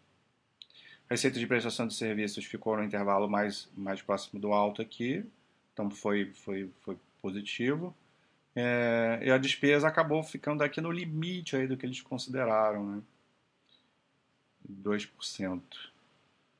Receita 1.09 1.39
de 1.39 1.47
prestação 1.47 1.87
de 1.87 1.95
serviços 1.95 2.45
ficou 2.45 2.77
no 2.77 2.83
intervalo 2.83 3.27
mais, 3.27 3.67
mais 3.75 4.01
próximo 4.01 4.39
do 4.39 4.53
alto 4.53 4.81
aqui, 4.81 5.25
então 5.73 5.89
foi, 5.89 6.31
foi, 6.33 6.69
foi 6.81 6.97
positivo. 7.21 7.95
É, 8.55 9.19
e 9.23 9.31
a 9.31 9.37
despesa 9.37 9.87
acabou 9.87 10.21
ficando 10.23 10.63
aqui 10.63 10.81
no 10.81 10.91
limite 10.91 11.55
aí 11.55 11.67
do 11.67 11.77
que 11.77 11.85
eles 11.85 12.01
consideraram, 12.01 12.85
né? 12.85 13.01
2%. 14.69 15.61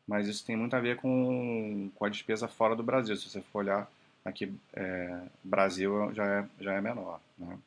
Mas 0.07 0.27
isso 0.27 0.45
tem 0.45 0.55
muito 0.55 0.75
a 0.75 0.79
ver 0.79 0.97
com, 0.97 1.89
com 1.95 2.05
a 2.05 2.09
despesa 2.09 2.47
fora 2.47 2.75
do 2.75 2.83
Brasil. 2.83 3.15
Se 3.15 3.29
você 3.29 3.41
for 3.41 3.59
olhar 3.59 3.89
aqui, 4.25 4.53
é, 4.73 5.21
Brasil 5.43 6.13
já 6.13 6.25
é, 6.25 6.47
já 6.59 6.73
é 6.73 6.81
menor. 6.81 7.21
Né? 7.37 7.57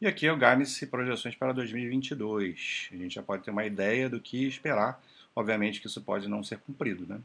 E 0.00 0.06
aqui 0.06 0.26
é 0.26 0.32
o 0.32 0.36
guidance 0.36 0.84
e 0.84 0.88
projeções 0.88 1.34
para 1.34 1.52
2022. 1.52 2.88
A 2.92 2.96
gente 2.96 3.14
já 3.14 3.22
pode 3.22 3.42
ter 3.42 3.50
uma 3.50 3.64
ideia 3.64 4.08
do 4.08 4.20
que 4.20 4.46
esperar. 4.46 5.00
Obviamente 5.36 5.80
que 5.80 5.86
isso 5.86 6.00
pode 6.00 6.28
não 6.28 6.44
ser 6.44 6.58
cumprido, 6.58 7.06
né? 7.06 7.20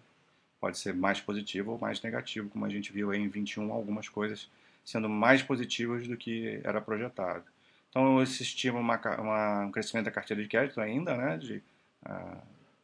Pode 0.60 0.78
ser 0.78 0.94
mais 0.94 1.22
positivo 1.22 1.72
ou 1.72 1.80
mais 1.80 2.02
negativo, 2.02 2.50
como 2.50 2.66
a 2.66 2.70
gente 2.70 2.92
viu 2.92 3.12
aí 3.12 3.20
em 3.20 3.28
21 3.28 3.72
algumas 3.72 4.10
coisas 4.10 4.50
sendo 4.84 5.10
mais 5.10 5.42
positivas 5.42 6.08
do 6.08 6.18
que 6.18 6.60
era 6.64 6.82
projetado. 6.82 7.44
Então, 7.90 8.24
se 8.26 8.44
estima 8.44 8.80
uma, 8.80 9.00
uma, 9.20 9.66
um 9.66 9.72
crescimento 9.72 10.06
da 10.06 10.12
carteira 10.12 10.42
de 10.42 10.50
crédito 10.50 10.80
ainda, 10.80 11.16
né, 11.16 11.38
de, 11.38 11.62
uh, 12.06 12.38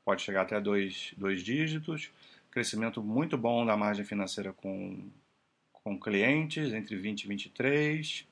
pode 0.03 0.21
chegar 0.21 0.41
até 0.41 0.59
dois, 0.59 1.13
dois 1.17 1.43
dígitos, 1.43 2.11
crescimento 2.49 3.03
muito 3.03 3.37
bom 3.37 3.65
da 3.65 3.75
margem 3.75 4.05
financeira 4.05 4.53
com, 4.53 5.09
com 5.71 5.99
clientes, 5.99 6.73
entre 6.73 6.95
20 6.95 7.23
e 7.23 7.27
23. 7.27 8.27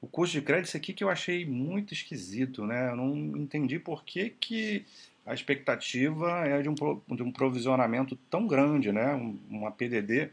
O 0.00 0.06
custo 0.06 0.38
de 0.38 0.42
crédito, 0.42 0.66
isso 0.66 0.76
aqui 0.76 0.92
que 0.92 1.04
eu 1.04 1.08
achei 1.08 1.46
muito 1.46 1.94
esquisito, 1.94 2.66
né? 2.66 2.90
Eu 2.90 2.96
não 2.96 3.14
entendi 3.36 3.78
por 3.78 4.04
que, 4.04 4.30
que 4.30 4.84
a 5.24 5.32
expectativa 5.32 6.44
é 6.44 6.60
de 6.60 6.68
um, 6.68 6.74
de 6.74 7.22
um 7.22 7.30
provisionamento 7.30 8.16
tão 8.28 8.48
grande, 8.48 8.90
né? 8.90 9.14
Uma 9.48 9.70
PDD 9.70 10.30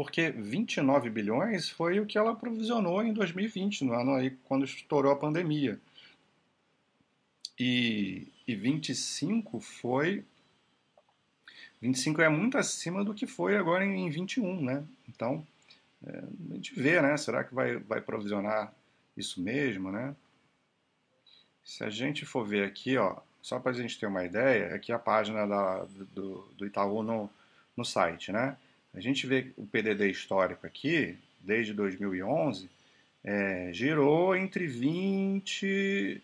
porque 0.00 0.30
29 0.30 1.10
bilhões 1.10 1.68
foi 1.68 2.00
o 2.00 2.06
que 2.06 2.16
ela 2.16 2.34
provisionou 2.34 3.02
em 3.02 3.12
2020, 3.12 3.84
no 3.84 3.92
ano 3.92 4.14
aí 4.14 4.30
quando 4.44 4.64
estourou 4.64 5.12
a 5.12 5.16
pandemia. 5.16 5.78
E, 7.58 8.26
e 8.48 8.54
25 8.54 9.60
foi 9.60 10.24
25 11.82 12.22
é 12.22 12.30
muito 12.30 12.56
acima 12.56 13.04
do 13.04 13.12
que 13.12 13.26
foi 13.26 13.58
agora 13.58 13.84
em, 13.84 14.08
21, 14.08 14.62
né? 14.62 14.82
Então, 15.06 15.46
é, 16.06 16.24
a 16.50 16.54
gente 16.54 16.74
vê, 16.74 17.02
né? 17.02 17.14
Será 17.18 17.44
que 17.44 17.54
vai, 17.54 17.76
vai 17.76 18.00
provisionar 18.00 18.72
isso 19.14 19.38
mesmo, 19.42 19.92
né? 19.92 20.16
Se 21.62 21.84
a 21.84 21.90
gente 21.90 22.24
for 22.24 22.46
ver 22.46 22.64
aqui, 22.64 22.96
ó, 22.96 23.18
só 23.42 23.60
para 23.60 23.72
a 23.72 23.74
gente 23.74 24.00
ter 24.00 24.06
uma 24.06 24.24
ideia, 24.24 24.74
aqui 24.74 24.92
é 24.92 24.94
a 24.94 24.98
página 24.98 25.46
da, 25.46 25.84
do, 26.14 26.50
do 26.56 26.64
Itaú 26.64 27.02
no, 27.02 27.28
no 27.76 27.84
site, 27.84 28.32
né? 28.32 28.56
A 28.92 29.00
gente 29.00 29.26
vê 29.26 29.52
o 29.56 29.66
PDD 29.66 30.10
histórico 30.10 30.66
aqui, 30.66 31.16
desde 31.40 31.72
2011, 31.72 32.68
é, 33.22 33.70
girou 33.72 34.34
entre 34.34 34.66
20. 34.66 36.20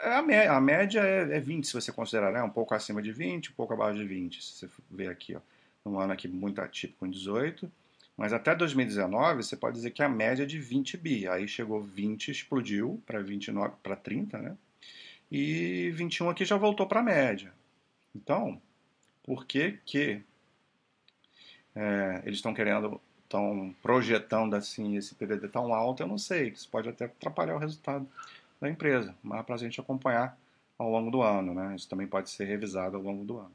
A, 0.00 0.22
média, 0.22 0.52
a 0.52 0.60
média 0.60 1.00
é, 1.00 1.36
é 1.36 1.40
20, 1.40 1.66
se 1.66 1.72
você 1.72 1.92
considerar, 1.92 2.32
né? 2.32 2.42
um 2.42 2.50
pouco 2.50 2.74
acima 2.74 3.00
de 3.00 3.12
20, 3.12 3.50
um 3.50 3.54
pouco 3.54 3.72
abaixo 3.72 3.98
de 3.98 4.04
20. 4.04 4.42
Se 4.42 4.52
você 4.52 4.68
ver 4.90 5.10
aqui, 5.10 5.36
ó, 5.36 5.40
um 5.86 5.98
ano 5.98 6.12
aqui 6.12 6.26
muito 6.26 6.60
atípico 6.60 7.06
em 7.06 7.10
18. 7.10 7.70
Mas 8.16 8.32
até 8.32 8.52
2019, 8.52 9.44
você 9.44 9.56
pode 9.56 9.76
dizer 9.76 9.92
que 9.92 10.02
a 10.02 10.08
média 10.08 10.42
é 10.42 10.46
de 10.46 10.58
20 10.58 10.96
bi. 10.96 11.28
Aí 11.28 11.46
chegou 11.46 11.80
20, 11.80 12.32
explodiu 12.32 13.00
para 13.06 13.22
29, 13.22 13.74
para 13.80 13.94
30, 13.94 14.38
né? 14.38 14.56
E 15.30 15.90
21 15.94 16.30
aqui 16.30 16.44
já 16.44 16.56
voltou 16.56 16.86
para 16.86 16.98
a 16.98 17.02
média. 17.02 17.52
Então, 18.14 18.60
por 19.22 19.46
que 19.46 19.78
que 19.84 20.20
é, 21.78 22.22
eles 22.24 22.38
estão 22.38 22.52
querendo, 22.52 23.00
estão 23.22 23.72
projetando 23.80 24.54
assim 24.54 24.96
esse 24.96 25.14
PDD 25.14 25.46
tão 25.46 25.72
alto, 25.72 26.02
eu 26.02 26.08
não 26.08 26.18
sei, 26.18 26.48
isso 26.48 26.68
pode 26.68 26.88
até 26.88 27.04
atrapalhar 27.04 27.54
o 27.54 27.58
resultado 27.58 28.06
da 28.60 28.68
empresa, 28.68 29.14
mas 29.22 29.46
para 29.46 29.54
a 29.54 29.58
gente 29.58 29.80
acompanhar 29.80 30.36
ao 30.76 30.90
longo 30.90 31.08
do 31.08 31.22
ano, 31.22 31.54
né? 31.54 31.76
Isso 31.76 31.88
também 31.88 32.06
pode 32.06 32.30
ser 32.30 32.46
revisado 32.46 32.96
ao 32.96 33.02
longo 33.02 33.24
do 33.24 33.38
ano. 33.38 33.52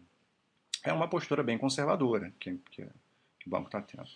É 0.84 0.94
uma 0.94 1.08
postura 1.08 1.44
bem 1.44 1.58
conservadora 1.58 2.32
que, 2.40 2.58
que, 2.72 2.86
que 3.40 3.48
o 3.48 3.50
banco 3.50 3.66
está 3.66 3.82
tendo. 3.82 4.08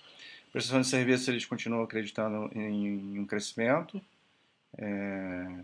Prestação 0.54 0.80
de 0.80 0.88
serviços, 0.88 1.28
eles 1.28 1.46
continuam 1.46 1.84
acreditando 1.84 2.50
em, 2.58 3.16
em 3.16 3.20
um 3.20 3.26
crescimento 3.26 4.02
é, 4.78 5.64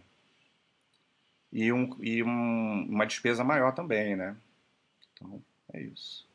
e, 1.52 1.72
um, 1.72 1.96
e 2.02 2.22
um, 2.22 2.86
uma 2.90 3.06
despesa 3.06 3.44
maior 3.44 3.74
também, 3.74 4.18
né? 4.18 4.36
Então, 5.14 5.42
é 5.74 5.82
isso. 5.82 6.26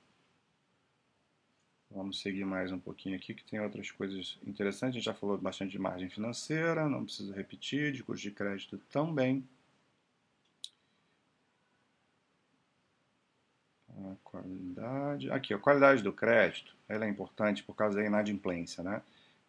Vamos 1.90 2.20
seguir 2.20 2.44
mais 2.44 2.70
um 2.70 2.78
pouquinho 2.78 3.16
aqui, 3.16 3.34
que 3.34 3.44
tem 3.44 3.60
outras 3.60 3.90
coisas 3.90 4.38
interessantes. 4.46 4.96
A 4.96 4.98
gente 4.98 5.04
já 5.04 5.14
falou 5.14 5.38
bastante 5.38 5.72
de 5.72 5.78
margem 5.78 6.08
financeira, 6.08 6.88
não 6.88 7.04
preciso 7.04 7.32
repetir, 7.32 7.92
de 7.92 8.02
custo 8.02 8.22
de 8.22 8.30
crédito 8.30 8.78
também. 8.90 9.42
A 13.88 14.14
qualidade. 14.22 15.30
Aqui, 15.30 15.52
a 15.54 15.58
qualidade 15.58 16.02
do 16.02 16.12
crédito 16.12 16.74
ela 16.88 17.04
é 17.04 17.08
importante 17.08 17.62
por 17.62 17.74
causa 17.74 17.96
da 17.98 18.04
inadimplência, 18.04 18.82
né? 18.82 19.02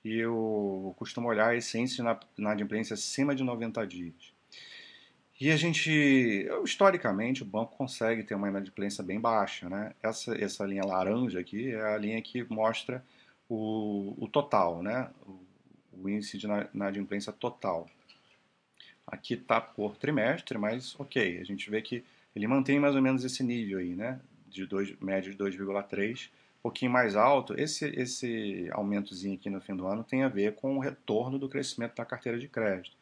E 0.03 0.17
eu 0.17 0.93
costumo 0.97 1.27
olhar 1.27 1.49
a 1.49 1.55
essência 1.55 2.03
na 2.03 2.19
inadimplência 2.37 2.93
acima 2.93 3.35
de 3.35 3.43
90 3.43 3.85
dias. 3.85 4.33
E 5.39 5.51
a 5.51 5.55
gente, 5.55 6.47
historicamente, 6.65 7.43
o 7.43 7.45
banco 7.45 7.77
consegue 7.77 8.23
ter 8.23 8.35
uma 8.35 8.49
inadimplência 8.49 9.01
bem 9.01 9.19
baixa. 9.19 9.69
Né? 9.69 9.93
Essa, 10.03 10.35
essa 10.35 10.65
linha 10.65 10.83
laranja 10.83 11.39
aqui 11.39 11.71
é 11.71 11.81
a 11.81 11.97
linha 11.97 12.21
que 12.21 12.43
mostra 12.51 13.01
o, 13.47 14.15
o 14.17 14.27
total, 14.27 14.83
né? 14.83 15.09
o, 15.25 15.39
o 15.93 16.09
índice 16.09 16.37
de 16.37 16.45
inadimplência 16.73 17.31
total. 17.31 17.89
Aqui 19.07 19.35
está 19.35 19.61
por 19.61 19.95
trimestre, 19.95 20.57
mas 20.57 20.99
ok, 20.99 21.39
a 21.39 21.43
gente 21.45 21.69
vê 21.69 21.81
que 21.81 22.03
ele 22.35 22.45
mantém 22.45 22.77
mais 22.77 22.95
ou 22.95 23.01
menos 23.01 23.23
esse 23.23 23.41
nível 23.41 23.79
aí, 23.79 23.95
né? 23.95 24.19
de 24.49 24.65
dois, 24.65 24.93
médio 24.99 25.31
de 25.31 25.37
2,3, 25.37 26.27
um 26.27 26.63
pouquinho 26.63 26.91
mais 26.91 27.15
alto. 27.15 27.57
Esse, 27.57 27.85
esse 27.95 28.67
aumentozinho 28.73 29.35
aqui 29.35 29.49
no 29.49 29.61
fim 29.61 29.73
do 29.73 29.87
ano 29.87 30.03
tem 30.03 30.23
a 30.23 30.27
ver 30.27 30.55
com 30.55 30.75
o 30.75 30.79
retorno 30.79 31.39
do 31.39 31.47
crescimento 31.47 31.95
da 31.95 32.03
carteira 32.03 32.37
de 32.37 32.49
crédito. 32.49 32.98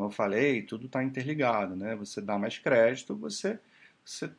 Como 0.00 0.08
eu 0.08 0.14
falei, 0.14 0.62
tudo 0.62 0.86
está 0.86 1.04
interligado, 1.04 1.76
né? 1.76 1.94
Você 1.96 2.22
dá 2.22 2.38
mais 2.38 2.56
crédito, 2.56 3.14
você 3.14 3.60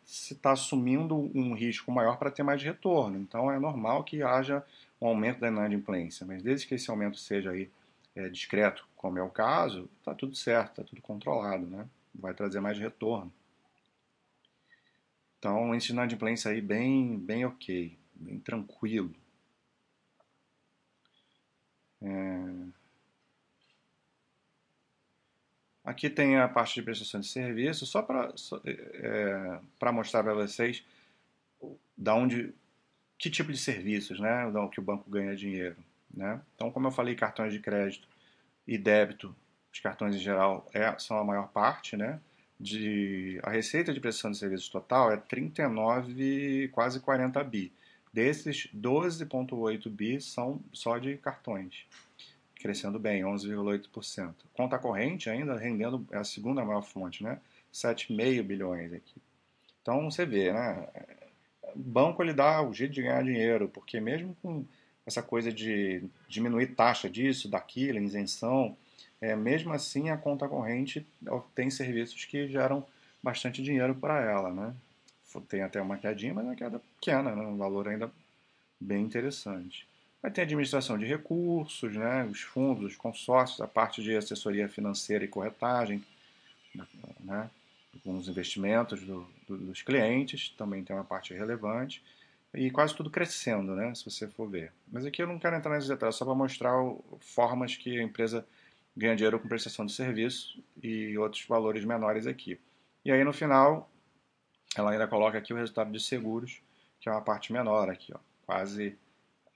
está 0.04 0.54
assumindo 0.54 1.16
um 1.16 1.54
risco 1.54 1.92
maior 1.92 2.18
para 2.18 2.32
ter 2.32 2.42
mais 2.42 2.64
retorno. 2.64 3.20
Então 3.20 3.52
é 3.52 3.60
normal 3.60 4.04
que 4.04 4.24
haja 4.24 4.66
um 5.00 5.06
aumento 5.06 5.40
da 5.40 5.50
inadimplência, 5.50 6.26
mas 6.26 6.42
desde 6.42 6.66
que 6.66 6.74
esse 6.74 6.90
aumento 6.90 7.20
seja 7.20 7.52
aí 7.52 7.70
é, 8.16 8.28
discreto, 8.28 8.88
como 8.96 9.20
é 9.20 9.22
o 9.22 9.30
caso, 9.30 9.88
está 10.00 10.16
tudo 10.16 10.36
certo, 10.36 10.72
está 10.72 10.84
tudo 10.84 11.00
controlado, 11.00 11.68
né? 11.68 11.88
vai 12.16 12.34
trazer 12.34 12.60
mais 12.60 12.80
retorno. 12.80 13.32
Então, 15.38 15.78
de 15.78 15.92
inadimplência 15.92 16.50
aí 16.50 16.60
bem, 16.60 17.20
bem 17.20 17.46
ok, 17.46 17.96
bem 18.16 18.40
tranquilo. 18.40 19.14
É... 22.02 22.81
Aqui 25.92 26.10
tem 26.10 26.38
a 26.38 26.48
parte 26.48 26.76
de 26.76 26.84
prestação 26.84 27.20
de 27.20 27.28
serviço, 27.28 27.86
só 27.86 28.02
para 28.02 28.34
é, 28.66 29.60
para 29.78 29.92
mostrar 29.92 30.24
para 30.24 30.34
vocês 30.34 30.86
da 31.98 32.16
onde, 32.16 32.54
que 33.18 33.30
tipo 33.30 33.52
de 33.52 33.58
serviços, 33.58 34.18
né, 34.18 34.50
que 34.72 34.80
o 34.80 34.84
banco 34.84 35.10
ganha 35.10 35.36
dinheiro, 35.36 35.76
né? 36.14 36.40
Então, 36.56 36.72
como 36.72 36.88
eu 36.88 36.92
falei, 36.92 37.14
cartões 37.14 37.52
de 37.52 37.60
crédito 37.60 38.08
e 38.66 38.78
débito, 38.78 39.36
os 39.70 39.82
cartões 39.82 40.16
em 40.16 40.20
geral 40.20 40.66
é, 40.74 40.98
são 40.98 41.18
a 41.18 41.26
maior 41.26 41.50
parte, 41.50 41.98
né? 41.98 42.22
De 42.58 43.38
a 43.44 43.50
receita 43.50 43.94
de 43.94 44.00
prestação 44.00 44.32
de 44.32 44.38
serviços 44.38 44.70
total 44.70 45.12
é 45.12 45.18
39, 45.18 46.70
quase 46.70 47.02
40 47.02 47.44
bi. 47.44 47.70
Desses, 48.14 48.70
12,8 48.74 49.90
bi 49.90 50.22
são 50.22 50.62
só 50.72 50.98
de 50.98 51.18
cartões 51.18 51.86
crescendo 52.62 53.00
bem, 53.00 53.24
11,8%. 53.24 54.34
Conta 54.54 54.78
corrente 54.78 55.30
ainda 55.30 55.58
rendendo, 55.58 56.06
é 56.12 56.18
a 56.18 56.24
segunda 56.24 56.64
maior 56.64 56.84
fonte, 56.84 57.24
né? 57.24 57.40
7,5 57.74 58.44
bilhões 58.44 58.94
aqui. 58.94 59.16
Então 59.82 60.10
você 60.10 60.26
vê, 60.26 60.52
né? 60.54 60.88
O 61.76 61.80
banco 61.80 62.22
ele 62.22 62.34
dá 62.34 62.62
o 62.62 62.74
jeito 62.74 62.94
de 62.94 63.02
ganhar 63.02 63.24
dinheiro, 63.24 63.68
porque 63.68 64.00
mesmo 64.00 64.36
com 64.42 64.66
essa 65.06 65.22
coisa 65.22 65.52
de 65.52 66.04
diminuir 66.28 66.76
taxa 66.76 67.10
disso, 67.10 67.50
daquilo, 67.50 68.00
isenção, 68.00 68.78
é, 69.20 69.36
mesmo 69.36 69.74
assim 69.74 70.10
a 70.10 70.18
conta 70.18 70.48
corrente 70.48 71.06
tem 71.56 71.70
serviços 71.70 72.26
que 72.26 72.48
geram 72.48 72.86
bastante 73.22 73.62
dinheiro 73.62 73.96
para 73.96 74.22
ela, 74.22 74.52
né? 74.52 74.76
Tem 75.48 75.62
até 75.62 75.82
uma 75.82 75.98
quedinha, 75.98 76.34
mas 76.34 76.46
é 76.46 76.48
uma 76.50 76.56
queda 76.56 76.80
pequena, 76.80 77.34
né? 77.36 77.42
um 77.44 77.58
valor 77.58 77.88
ainda 77.88 78.12
bem 78.80 79.04
interessante. 79.04 79.88
Vai 80.22 80.30
ter 80.30 80.42
administração 80.42 80.98
de 80.98 81.06
recursos, 81.06 81.96
né, 81.96 82.24
os 82.26 82.42
fundos, 82.42 82.92
os 82.92 82.96
consórcios, 82.96 83.60
a 83.60 83.68
parte 83.68 84.04
de 84.04 84.16
assessoria 84.16 84.70
financeira 84.70 85.26
e 85.26 85.28
corretagem, 85.28 86.04
né, 87.22 87.50
com 88.04 88.18
os 88.18 88.28
investimentos 88.28 89.02
do, 89.02 89.28
do, 89.48 89.58
dos 89.58 89.82
clientes, 89.82 90.50
também 90.58 90.84
tem 90.84 90.96
uma 90.96 91.04
parte 91.04 91.34
relevante, 91.34 92.04
e 92.54 92.70
quase 92.70 92.96
tudo 92.96 93.10
crescendo, 93.10 93.76
né, 93.76 93.96
se 93.96 94.06
você 94.06 94.28
for 94.28 94.48
ver. 94.48 94.72
Mas 94.92 95.06
aqui 95.06 95.24
eu 95.24 95.28
não 95.28 95.40
quero 95.40 95.56
entrar 95.56 95.74
nesses 95.74 95.90
detalhes, 95.90 96.16
só 96.16 96.26
para 96.26 96.36
mostrar 96.36 96.74
formas 97.20 97.76
que 97.76 98.00
a 98.00 98.04
empresa 98.04 98.46
ganha 98.96 99.16
dinheiro 99.16 99.40
com 99.40 99.48
prestação 99.48 99.86
de 99.86 99.94
serviço 99.94 100.62
e 100.84 101.18
outros 101.18 101.46
valores 101.48 101.84
menores 101.84 102.28
aqui. 102.28 102.60
E 103.04 103.12
aí 103.12 103.24
no 103.24 103.34
final, 103.34 103.90
ela 104.76 104.92
ainda 104.92 105.08
coloca 105.08 105.38
aqui 105.38 105.54
o 105.54 105.58
resultado 105.58 105.92
de 105.92 106.00
seguros, 106.00 106.62
que 107.00 107.10
é 107.10 107.12
uma 107.12 107.22
parte 107.22 107.52
menor 107.52 107.90
aqui, 107.90 108.14
ó, 108.14 108.20
quase 108.46 108.96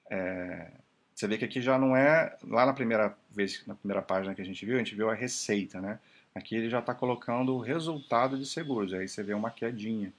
é, 0.10 0.72
você 1.14 1.28
vê 1.28 1.38
que 1.38 1.46
aqui 1.46 1.62
já 1.62 1.78
não 1.78 1.96
é 1.96 2.38
lá 2.44 2.66
na 2.66 2.74
primeira 2.74 3.18
vez, 3.32 3.66
na 3.66 3.76
primeira 3.76 4.02
página 4.02 4.36
que 4.36 4.42
a 4.42 4.46
gente 4.46 4.66
viu, 4.66 4.76
a 4.76 4.80
gente 4.80 4.96
viu 4.96 5.10
a 5.10 5.14
receita, 5.14 5.80
né? 5.80 6.00
Aqui 6.34 6.56
ele 6.56 6.70
já 6.70 6.80
está 6.80 6.94
colocando 6.94 7.56
o 7.56 7.60
resultado 7.60 8.38
de 8.38 8.46
seguros, 8.46 8.94
aí 8.94 9.08
você 9.08 9.24
vê 9.24 9.34
uma 9.34 9.50
quedinha, 9.52 10.14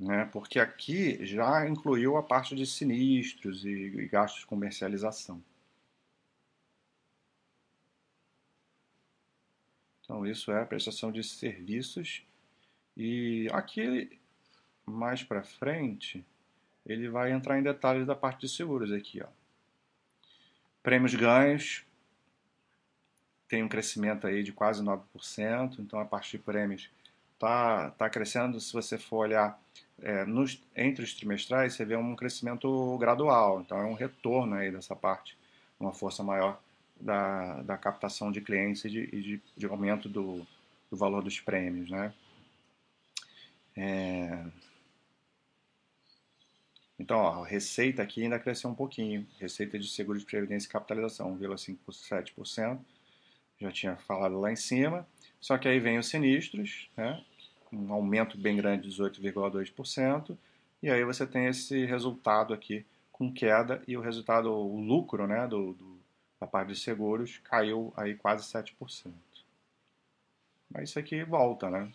né? 0.00 0.24
Porque 0.32 0.58
aqui 0.58 1.24
já 1.26 1.68
incluiu 1.68 2.16
a 2.16 2.22
parte 2.22 2.54
de 2.54 2.66
sinistros 2.66 3.64
e, 3.64 3.68
e 3.68 4.08
gastos 4.08 4.40
de 4.40 4.46
comercialização. 4.46 5.42
Então 10.02 10.26
isso 10.26 10.50
é 10.50 10.62
a 10.62 10.66
prestação 10.66 11.12
de 11.12 11.22
serviços 11.22 12.24
e 12.96 13.46
aqui 13.52 14.18
mais 14.86 15.22
para 15.22 15.42
frente 15.42 16.24
ele 16.88 17.08
vai 17.08 17.30
entrar 17.32 17.58
em 17.58 17.62
detalhes 17.62 18.06
da 18.06 18.14
parte 18.14 18.40
de 18.40 18.48
seguros 18.48 18.90
aqui. 18.92 19.22
Ó. 19.22 19.26
Prêmios 20.82 21.14
ganhos 21.14 21.84
tem 23.48 23.62
um 23.62 23.68
crescimento 23.68 24.26
aí 24.26 24.42
de 24.42 24.52
quase 24.52 24.82
9%, 24.82 25.78
então 25.78 25.98
a 25.98 26.04
parte 26.04 26.32
de 26.32 26.38
prêmios 26.38 26.90
está 27.34 27.90
tá 27.92 28.10
crescendo. 28.10 28.60
Se 28.60 28.72
você 28.72 28.98
for 28.98 29.18
olhar 29.18 29.58
é, 30.02 30.24
nos, 30.24 30.62
entre 30.76 31.02
os 31.04 31.14
trimestrais, 31.14 31.74
você 31.74 31.84
vê 31.84 31.96
um 31.96 32.14
crescimento 32.14 32.96
gradual, 32.98 33.60
então 33.60 33.78
é 33.78 33.84
um 33.84 33.94
retorno 33.94 34.54
aí 34.54 34.70
dessa 34.70 34.94
parte, 34.94 35.36
uma 35.80 35.92
força 35.92 36.22
maior 36.22 36.60
da, 37.00 37.62
da 37.62 37.76
captação 37.76 38.30
de 38.30 38.40
clientes 38.40 38.84
e 38.84 38.90
de, 38.90 39.06
de, 39.06 39.42
de 39.56 39.66
aumento 39.66 40.08
do, 40.08 40.46
do 40.90 40.96
valor 40.96 41.22
dos 41.22 41.40
prêmios, 41.40 41.90
né? 41.90 42.12
É, 43.76 44.44
então, 46.98 47.18
ó, 47.18 47.44
a 47.44 47.46
receita 47.46 48.02
aqui 48.02 48.22
ainda 48.22 48.38
cresceu 48.38 48.70
um 48.70 48.74
pouquinho. 48.74 49.26
Receita 49.38 49.78
de 49.78 49.88
seguro 49.88 50.18
de 50.18 50.24
previdência 50.24 50.66
e 50.66 50.70
capitalização, 50.70 51.38
1,57%. 51.38 52.78
Já 53.60 53.72
tinha 53.72 53.96
falado 53.96 54.38
lá 54.40 54.50
em 54.50 54.56
cima. 54.56 55.06
Só 55.40 55.56
que 55.56 55.68
aí 55.68 55.78
vem 55.78 55.98
os 55.98 56.08
sinistros, 56.08 56.90
né? 56.96 57.22
um 57.72 57.92
aumento 57.92 58.36
bem 58.36 58.56
grande 58.56 58.88
de 58.88 58.96
18,2%. 58.96 60.36
E 60.82 60.90
aí 60.90 61.04
você 61.04 61.26
tem 61.26 61.46
esse 61.46 61.84
resultado 61.84 62.52
aqui 62.52 62.84
com 63.12 63.32
queda 63.32 63.82
e 63.86 63.96
o 63.96 64.00
resultado, 64.00 64.50
o 64.50 64.80
lucro 64.80 65.26
né, 65.26 65.46
do, 65.46 65.72
do 65.74 65.98
da 66.40 66.46
parte 66.46 66.68
de 66.68 66.78
seguros 66.78 67.38
caiu 67.38 67.92
aí 67.96 68.14
quase 68.14 68.44
7%. 68.44 69.12
Mas 70.70 70.90
isso 70.90 70.98
aqui 70.98 71.24
volta, 71.24 71.68
né? 71.68 71.90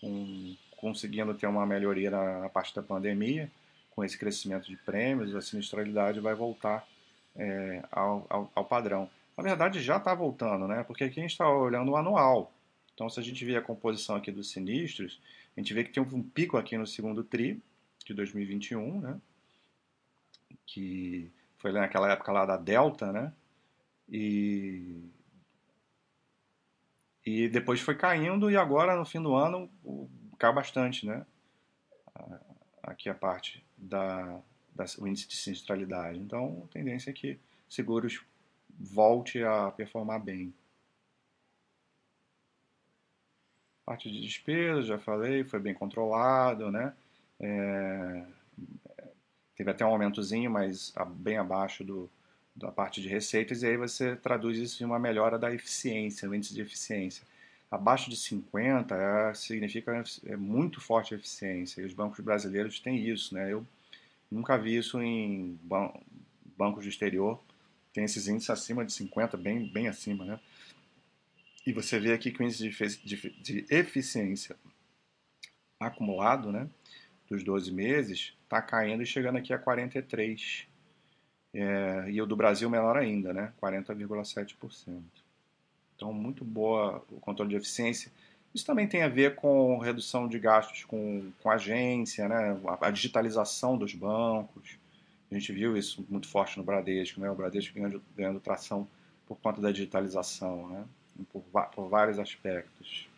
Com, 0.00 0.56
conseguindo 0.76 1.32
ter 1.34 1.46
uma 1.46 1.64
melhoria 1.64 2.10
na, 2.10 2.40
na 2.40 2.48
parte 2.48 2.74
da 2.74 2.82
pandemia, 2.82 3.50
com 3.98 4.04
esse 4.04 4.16
crescimento 4.16 4.68
de 4.68 4.76
prêmios, 4.76 5.34
a 5.34 5.42
sinistralidade 5.42 6.20
vai 6.20 6.32
voltar 6.32 6.86
é, 7.34 7.82
ao, 7.90 8.24
ao, 8.30 8.52
ao, 8.54 8.64
padrão. 8.64 9.10
Na 9.36 9.42
verdade, 9.42 9.82
já 9.82 9.96
está 9.96 10.14
voltando, 10.14 10.68
né? 10.68 10.84
porque 10.84 11.02
aqui 11.02 11.18
a 11.18 11.22
gente 11.22 11.32
está 11.32 11.50
olhando 11.50 11.90
o 11.90 11.96
anual. 11.96 12.52
Então, 12.94 13.10
se 13.10 13.18
a 13.18 13.22
gente 13.24 13.44
vê 13.44 13.56
a 13.56 13.60
composição 13.60 14.14
aqui 14.14 14.30
dos 14.30 14.52
sinistros, 14.52 15.20
a 15.56 15.58
gente 15.58 15.74
vê 15.74 15.82
que 15.82 15.90
tem 15.90 16.00
um 16.00 16.22
pico 16.22 16.56
aqui 16.56 16.78
no 16.78 16.86
segundo 16.86 17.24
TRI 17.24 17.60
de 18.06 18.14
2021, 18.14 19.00
né? 19.00 19.20
que 20.64 21.28
foi 21.56 21.72
naquela 21.72 22.08
época 22.12 22.30
lá 22.30 22.46
da 22.46 22.56
Delta, 22.56 23.10
né? 23.10 23.32
E, 24.08 25.10
e 27.26 27.48
depois 27.48 27.80
foi 27.80 27.96
caindo 27.96 28.48
e 28.48 28.56
agora 28.56 28.94
no 28.94 29.04
fim 29.04 29.20
do 29.20 29.34
ano 29.34 29.68
caiu 30.38 30.54
bastante, 30.54 31.04
né? 31.04 31.26
Aqui 32.84 33.08
a 33.08 33.14
parte 33.14 33.66
da, 33.78 34.40
da, 34.74 34.84
o 34.98 35.06
índice 35.06 35.28
de 35.28 35.36
sinistralidade. 35.36 36.18
Então, 36.18 36.62
a 36.64 36.72
tendência 36.72 37.10
é 37.10 37.12
que 37.12 37.38
seguros 37.68 38.20
volte 38.78 39.42
a 39.42 39.70
performar 39.70 40.22
bem. 40.22 40.52
Parte 43.84 44.10
de 44.10 44.20
despesas, 44.20 44.86
já 44.86 44.98
falei, 44.98 45.44
foi 45.44 45.58
bem 45.58 45.72
controlado, 45.72 46.70
né? 46.70 46.94
É, 47.40 48.24
teve 49.56 49.70
até 49.70 49.84
um 49.84 49.88
aumentozinho, 49.88 50.50
mas 50.50 50.92
bem 51.16 51.38
abaixo 51.38 51.82
do, 51.82 52.10
da 52.54 52.70
parte 52.70 53.00
de 53.00 53.08
receitas, 53.08 53.62
e 53.62 53.66
aí 53.66 53.76
você 53.76 54.16
traduz 54.16 54.58
isso 54.58 54.82
em 54.82 54.86
uma 54.86 54.98
melhora 54.98 55.38
da 55.38 55.52
eficiência, 55.52 56.28
o 56.28 56.34
índice 56.34 56.52
de 56.52 56.60
eficiência. 56.60 57.26
Abaixo 57.70 58.08
de 58.08 58.16
50 58.16 58.94
é, 58.94 59.34
significa 59.34 60.02
é 60.24 60.36
muito 60.36 60.80
forte 60.80 61.14
a 61.14 61.16
eficiência, 61.18 61.82
e 61.82 61.84
os 61.84 61.92
bancos 61.92 62.20
brasileiros 62.20 62.80
têm 62.80 63.06
isso. 63.06 63.34
Né? 63.34 63.52
Eu 63.52 63.66
nunca 64.30 64.56
vi 64.56 64.76
isso 64.76 65.00
em 65.02 65.58
ban 65.62 65.92
bancos 66.56 66.84
do 66.84 66.88
exterior, 66.90 67.40
tem 67.92 68.04
esses 68.04 68.26
índices 68.26 68.50
acima 68.50 68.84
de 68.84 68.92
50, 68.92 69.36
bem, 69.36 69.66
bem 69.66 69.86
acima. 69.86 70.24
Né? 70.24 70.40
E 71.66 71.72
você 71.72 72.00
vê 72.00 72.12
aqui 72.12 72.32
que 72.32 72.42
o 72.42 72.44
índice 72.44 72.68
de, 72.68 73.04
de, 73.04 73.30
de 73.42 73.66
eficiência 73.70 74.56
acumulado 75.78 76.50
né, 76.50 76.68
dos 77.28 77.44
12 77.44 77.72
meses 77.72 78.34
está 78.42 78.60
caindo 78.60 79.02
e 79.02 79.06
chegando 79.06 79.36
aqui 79.36 79.52
a 79.52 79.58
43. 79.58 80.66
É, 81.54 82.10
e 82.10 82.20
o 82.20 82.26
do 82.26 82.36
Brasil 82.36 82.68
menor 82.68 82.96
ainda, 82.96 83.32
né, 83.32 83.52
40,7%. 83.60 85.02
Então, 85.98 86.12
muito 86.12 86.44
boa 86.44 87.04
o 87.10 87.18
controle 87.18 87.50
de 87.50 87.56
eficiência. 87.56 88.12
Isso 88.54 88.64
também 88.64 88.86
tem 88.86 89.02
a 89.02 89.08
ver 89.08 89.34
com 89.34 89.78
redução 89.78 90.28
de 90.28 90.38
gastos 90.38 90.84
com, 90.84 91.32
com 91.42 91.50
agência, 91.50 92.28
né? 92.28 92.56
a, 92.68 92.86
a 92.86 92.90
digitalização 92.92 93.76
dos 93.76 93.94
bancos. 93.94 94.78
A 95.28 95.34
gente 95.34 95.52
viu 95.52 95.76
isso 95.76 96.06
muito 96.08 96.28
forte 96.28 96.56
no 96.56 96.62
Bradesco, 96.62 97.20
né? 97.20 97.28
o 97.28 97.34
Bradesco 97.34 97.74
ganhando, 97.74 98.00
ganhando 98.16 98.38
tração 98.38 98.86
por 99.26 99.36
conta 99.38 99.60
da 99.60 99.72
digitalização, 99.72 100.68
né? 100.68 100.84
por, 101.32 101.42
por 101.74 101.88
vários 101.88 102.20
aspectos. 102.20 103.08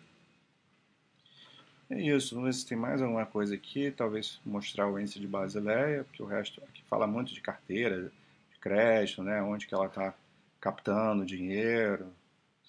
É 1.91 2.01
isso, 2.01 2.35
vamos 2.35 2.57
ver 2.57 2.61
se 2.61 2.67
tem 2.67 2.79
mais 2.79 3.03
alguma 3.03 3.27
coisa 3.27 3.55
aqui, 3.55 3.91
talvez 3.91 4.41
mostrar 4.47 4.89
o 4.89 4.99
índice 4.99 5.21
de 5.21 5.27
Basileia, 5.27 6.05
porque 6.05 6.23
o 6.23 6.27
resto 6.27 6.63
aqui 6.65 6.83
fala 6.89 7.07
muito 7.07 7.35
de 7.35 7.43
carteira, 7.43 8.11
de 8.51 8.59
crédito, 8.59 9.23
né, 9.23 9.43
onde 9.43 9.67
que 9.67 9.75
ela 9.75 9.87
está 9.87 10.15
captando 10.59 11.27
dinheiro. 11.27 12.11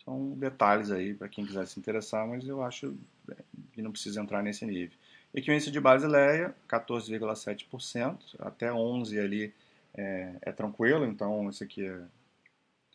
São 0.04 0.32
detalhes 0.32 0.92
aí 0.92 1.14
para 1.14 1.30
quem 1.30 1.46
quiser 1.46 1.66
se 1.68 1.80
interessar, 1.80 2.28
mas 2.28 2.48
eu 2.48 2.64
acho 2.64 2.96
que 3.74 3.82
não 3.82 3.92
precisa 3.92 4.22
entrar 4.22 4.42
nesse 4.42 4.66
nível. 4.66 4.98
E 5.34 5.40
índice 5.40 5.72
de 5.72 5.80
Basileia, 5.80 6.54
14,7%, 6.68 8.18
até 8.40 8.74
11 8.74 9.20
ali 9.20 9.54
é, 9.94 10.36
é, 10.42 10.52
tranquilo, 10.52 11.06
então 11.06 11.50
isso 11.50 11.64
aqui 11.64 11.82
está 11.82 12.02
é, 12.02 12.08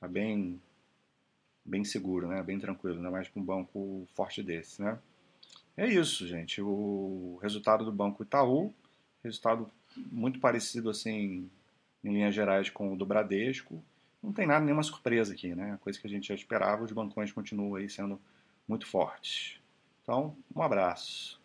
tá 0.01 0.09
bem, 0.09 0.61
bem 1.65 1.85
seguro, 1.85 2.29
né? 2.29 2.43
bem 2.43 2.59
tranquilo, 2.59 2.97
ainda 2.97 3.11
mais 3.11 3.29
com 3.29 3.41
um 3.41 3.45
banco 3.45 4.07
forte 4.15 4.43
desse. 4.43 4.83
Né? 4.83 4.99
É 5.77 5.87
isso, 5.87 6.27
gente. 6.27 6.61
O 6.61 7.39
resultado 7.41 7.85
do 7.85 7.93
Banco 7.93 8.23
Itaú, 8.23 8.75
resultado 9.23 9.71
muito 9.97 10.39
parecido 10.39 10.91
assim, 10.91 11.51
em 12.05 12.13
linhas 12.13 12.35
gerais, 12.35 12.69
com 12.69 12.93
o 12.93 12.97
do 12.97 13.07
Bradesco. 13.07 13.83
Não 14.23 14.33
tem 14.33 14.47
nada, 14.47 14.65
nenhuma 14.65 14.83
surpresa 14.83 15.33
aqui, 15.33 15.55
né? 15.55 15.73
A 15.73 15.79
coisa 15.79 15.99
que 16.01 16.07
a 16.07 16.11
gente 16.11 16.29
já 16.29 16.35
esperava, 16.35 16.85
os 16.85 16.93
bancões 16.93 17.33
continuam 17.33 17.77
aí 17.77 17.89
sendo 17.89 18.21
muito 18.69 18.87
fortes. 18.87 19.61
Então, 20.03 20.37
um 20.55 20.63
abraço. 20.63 21.41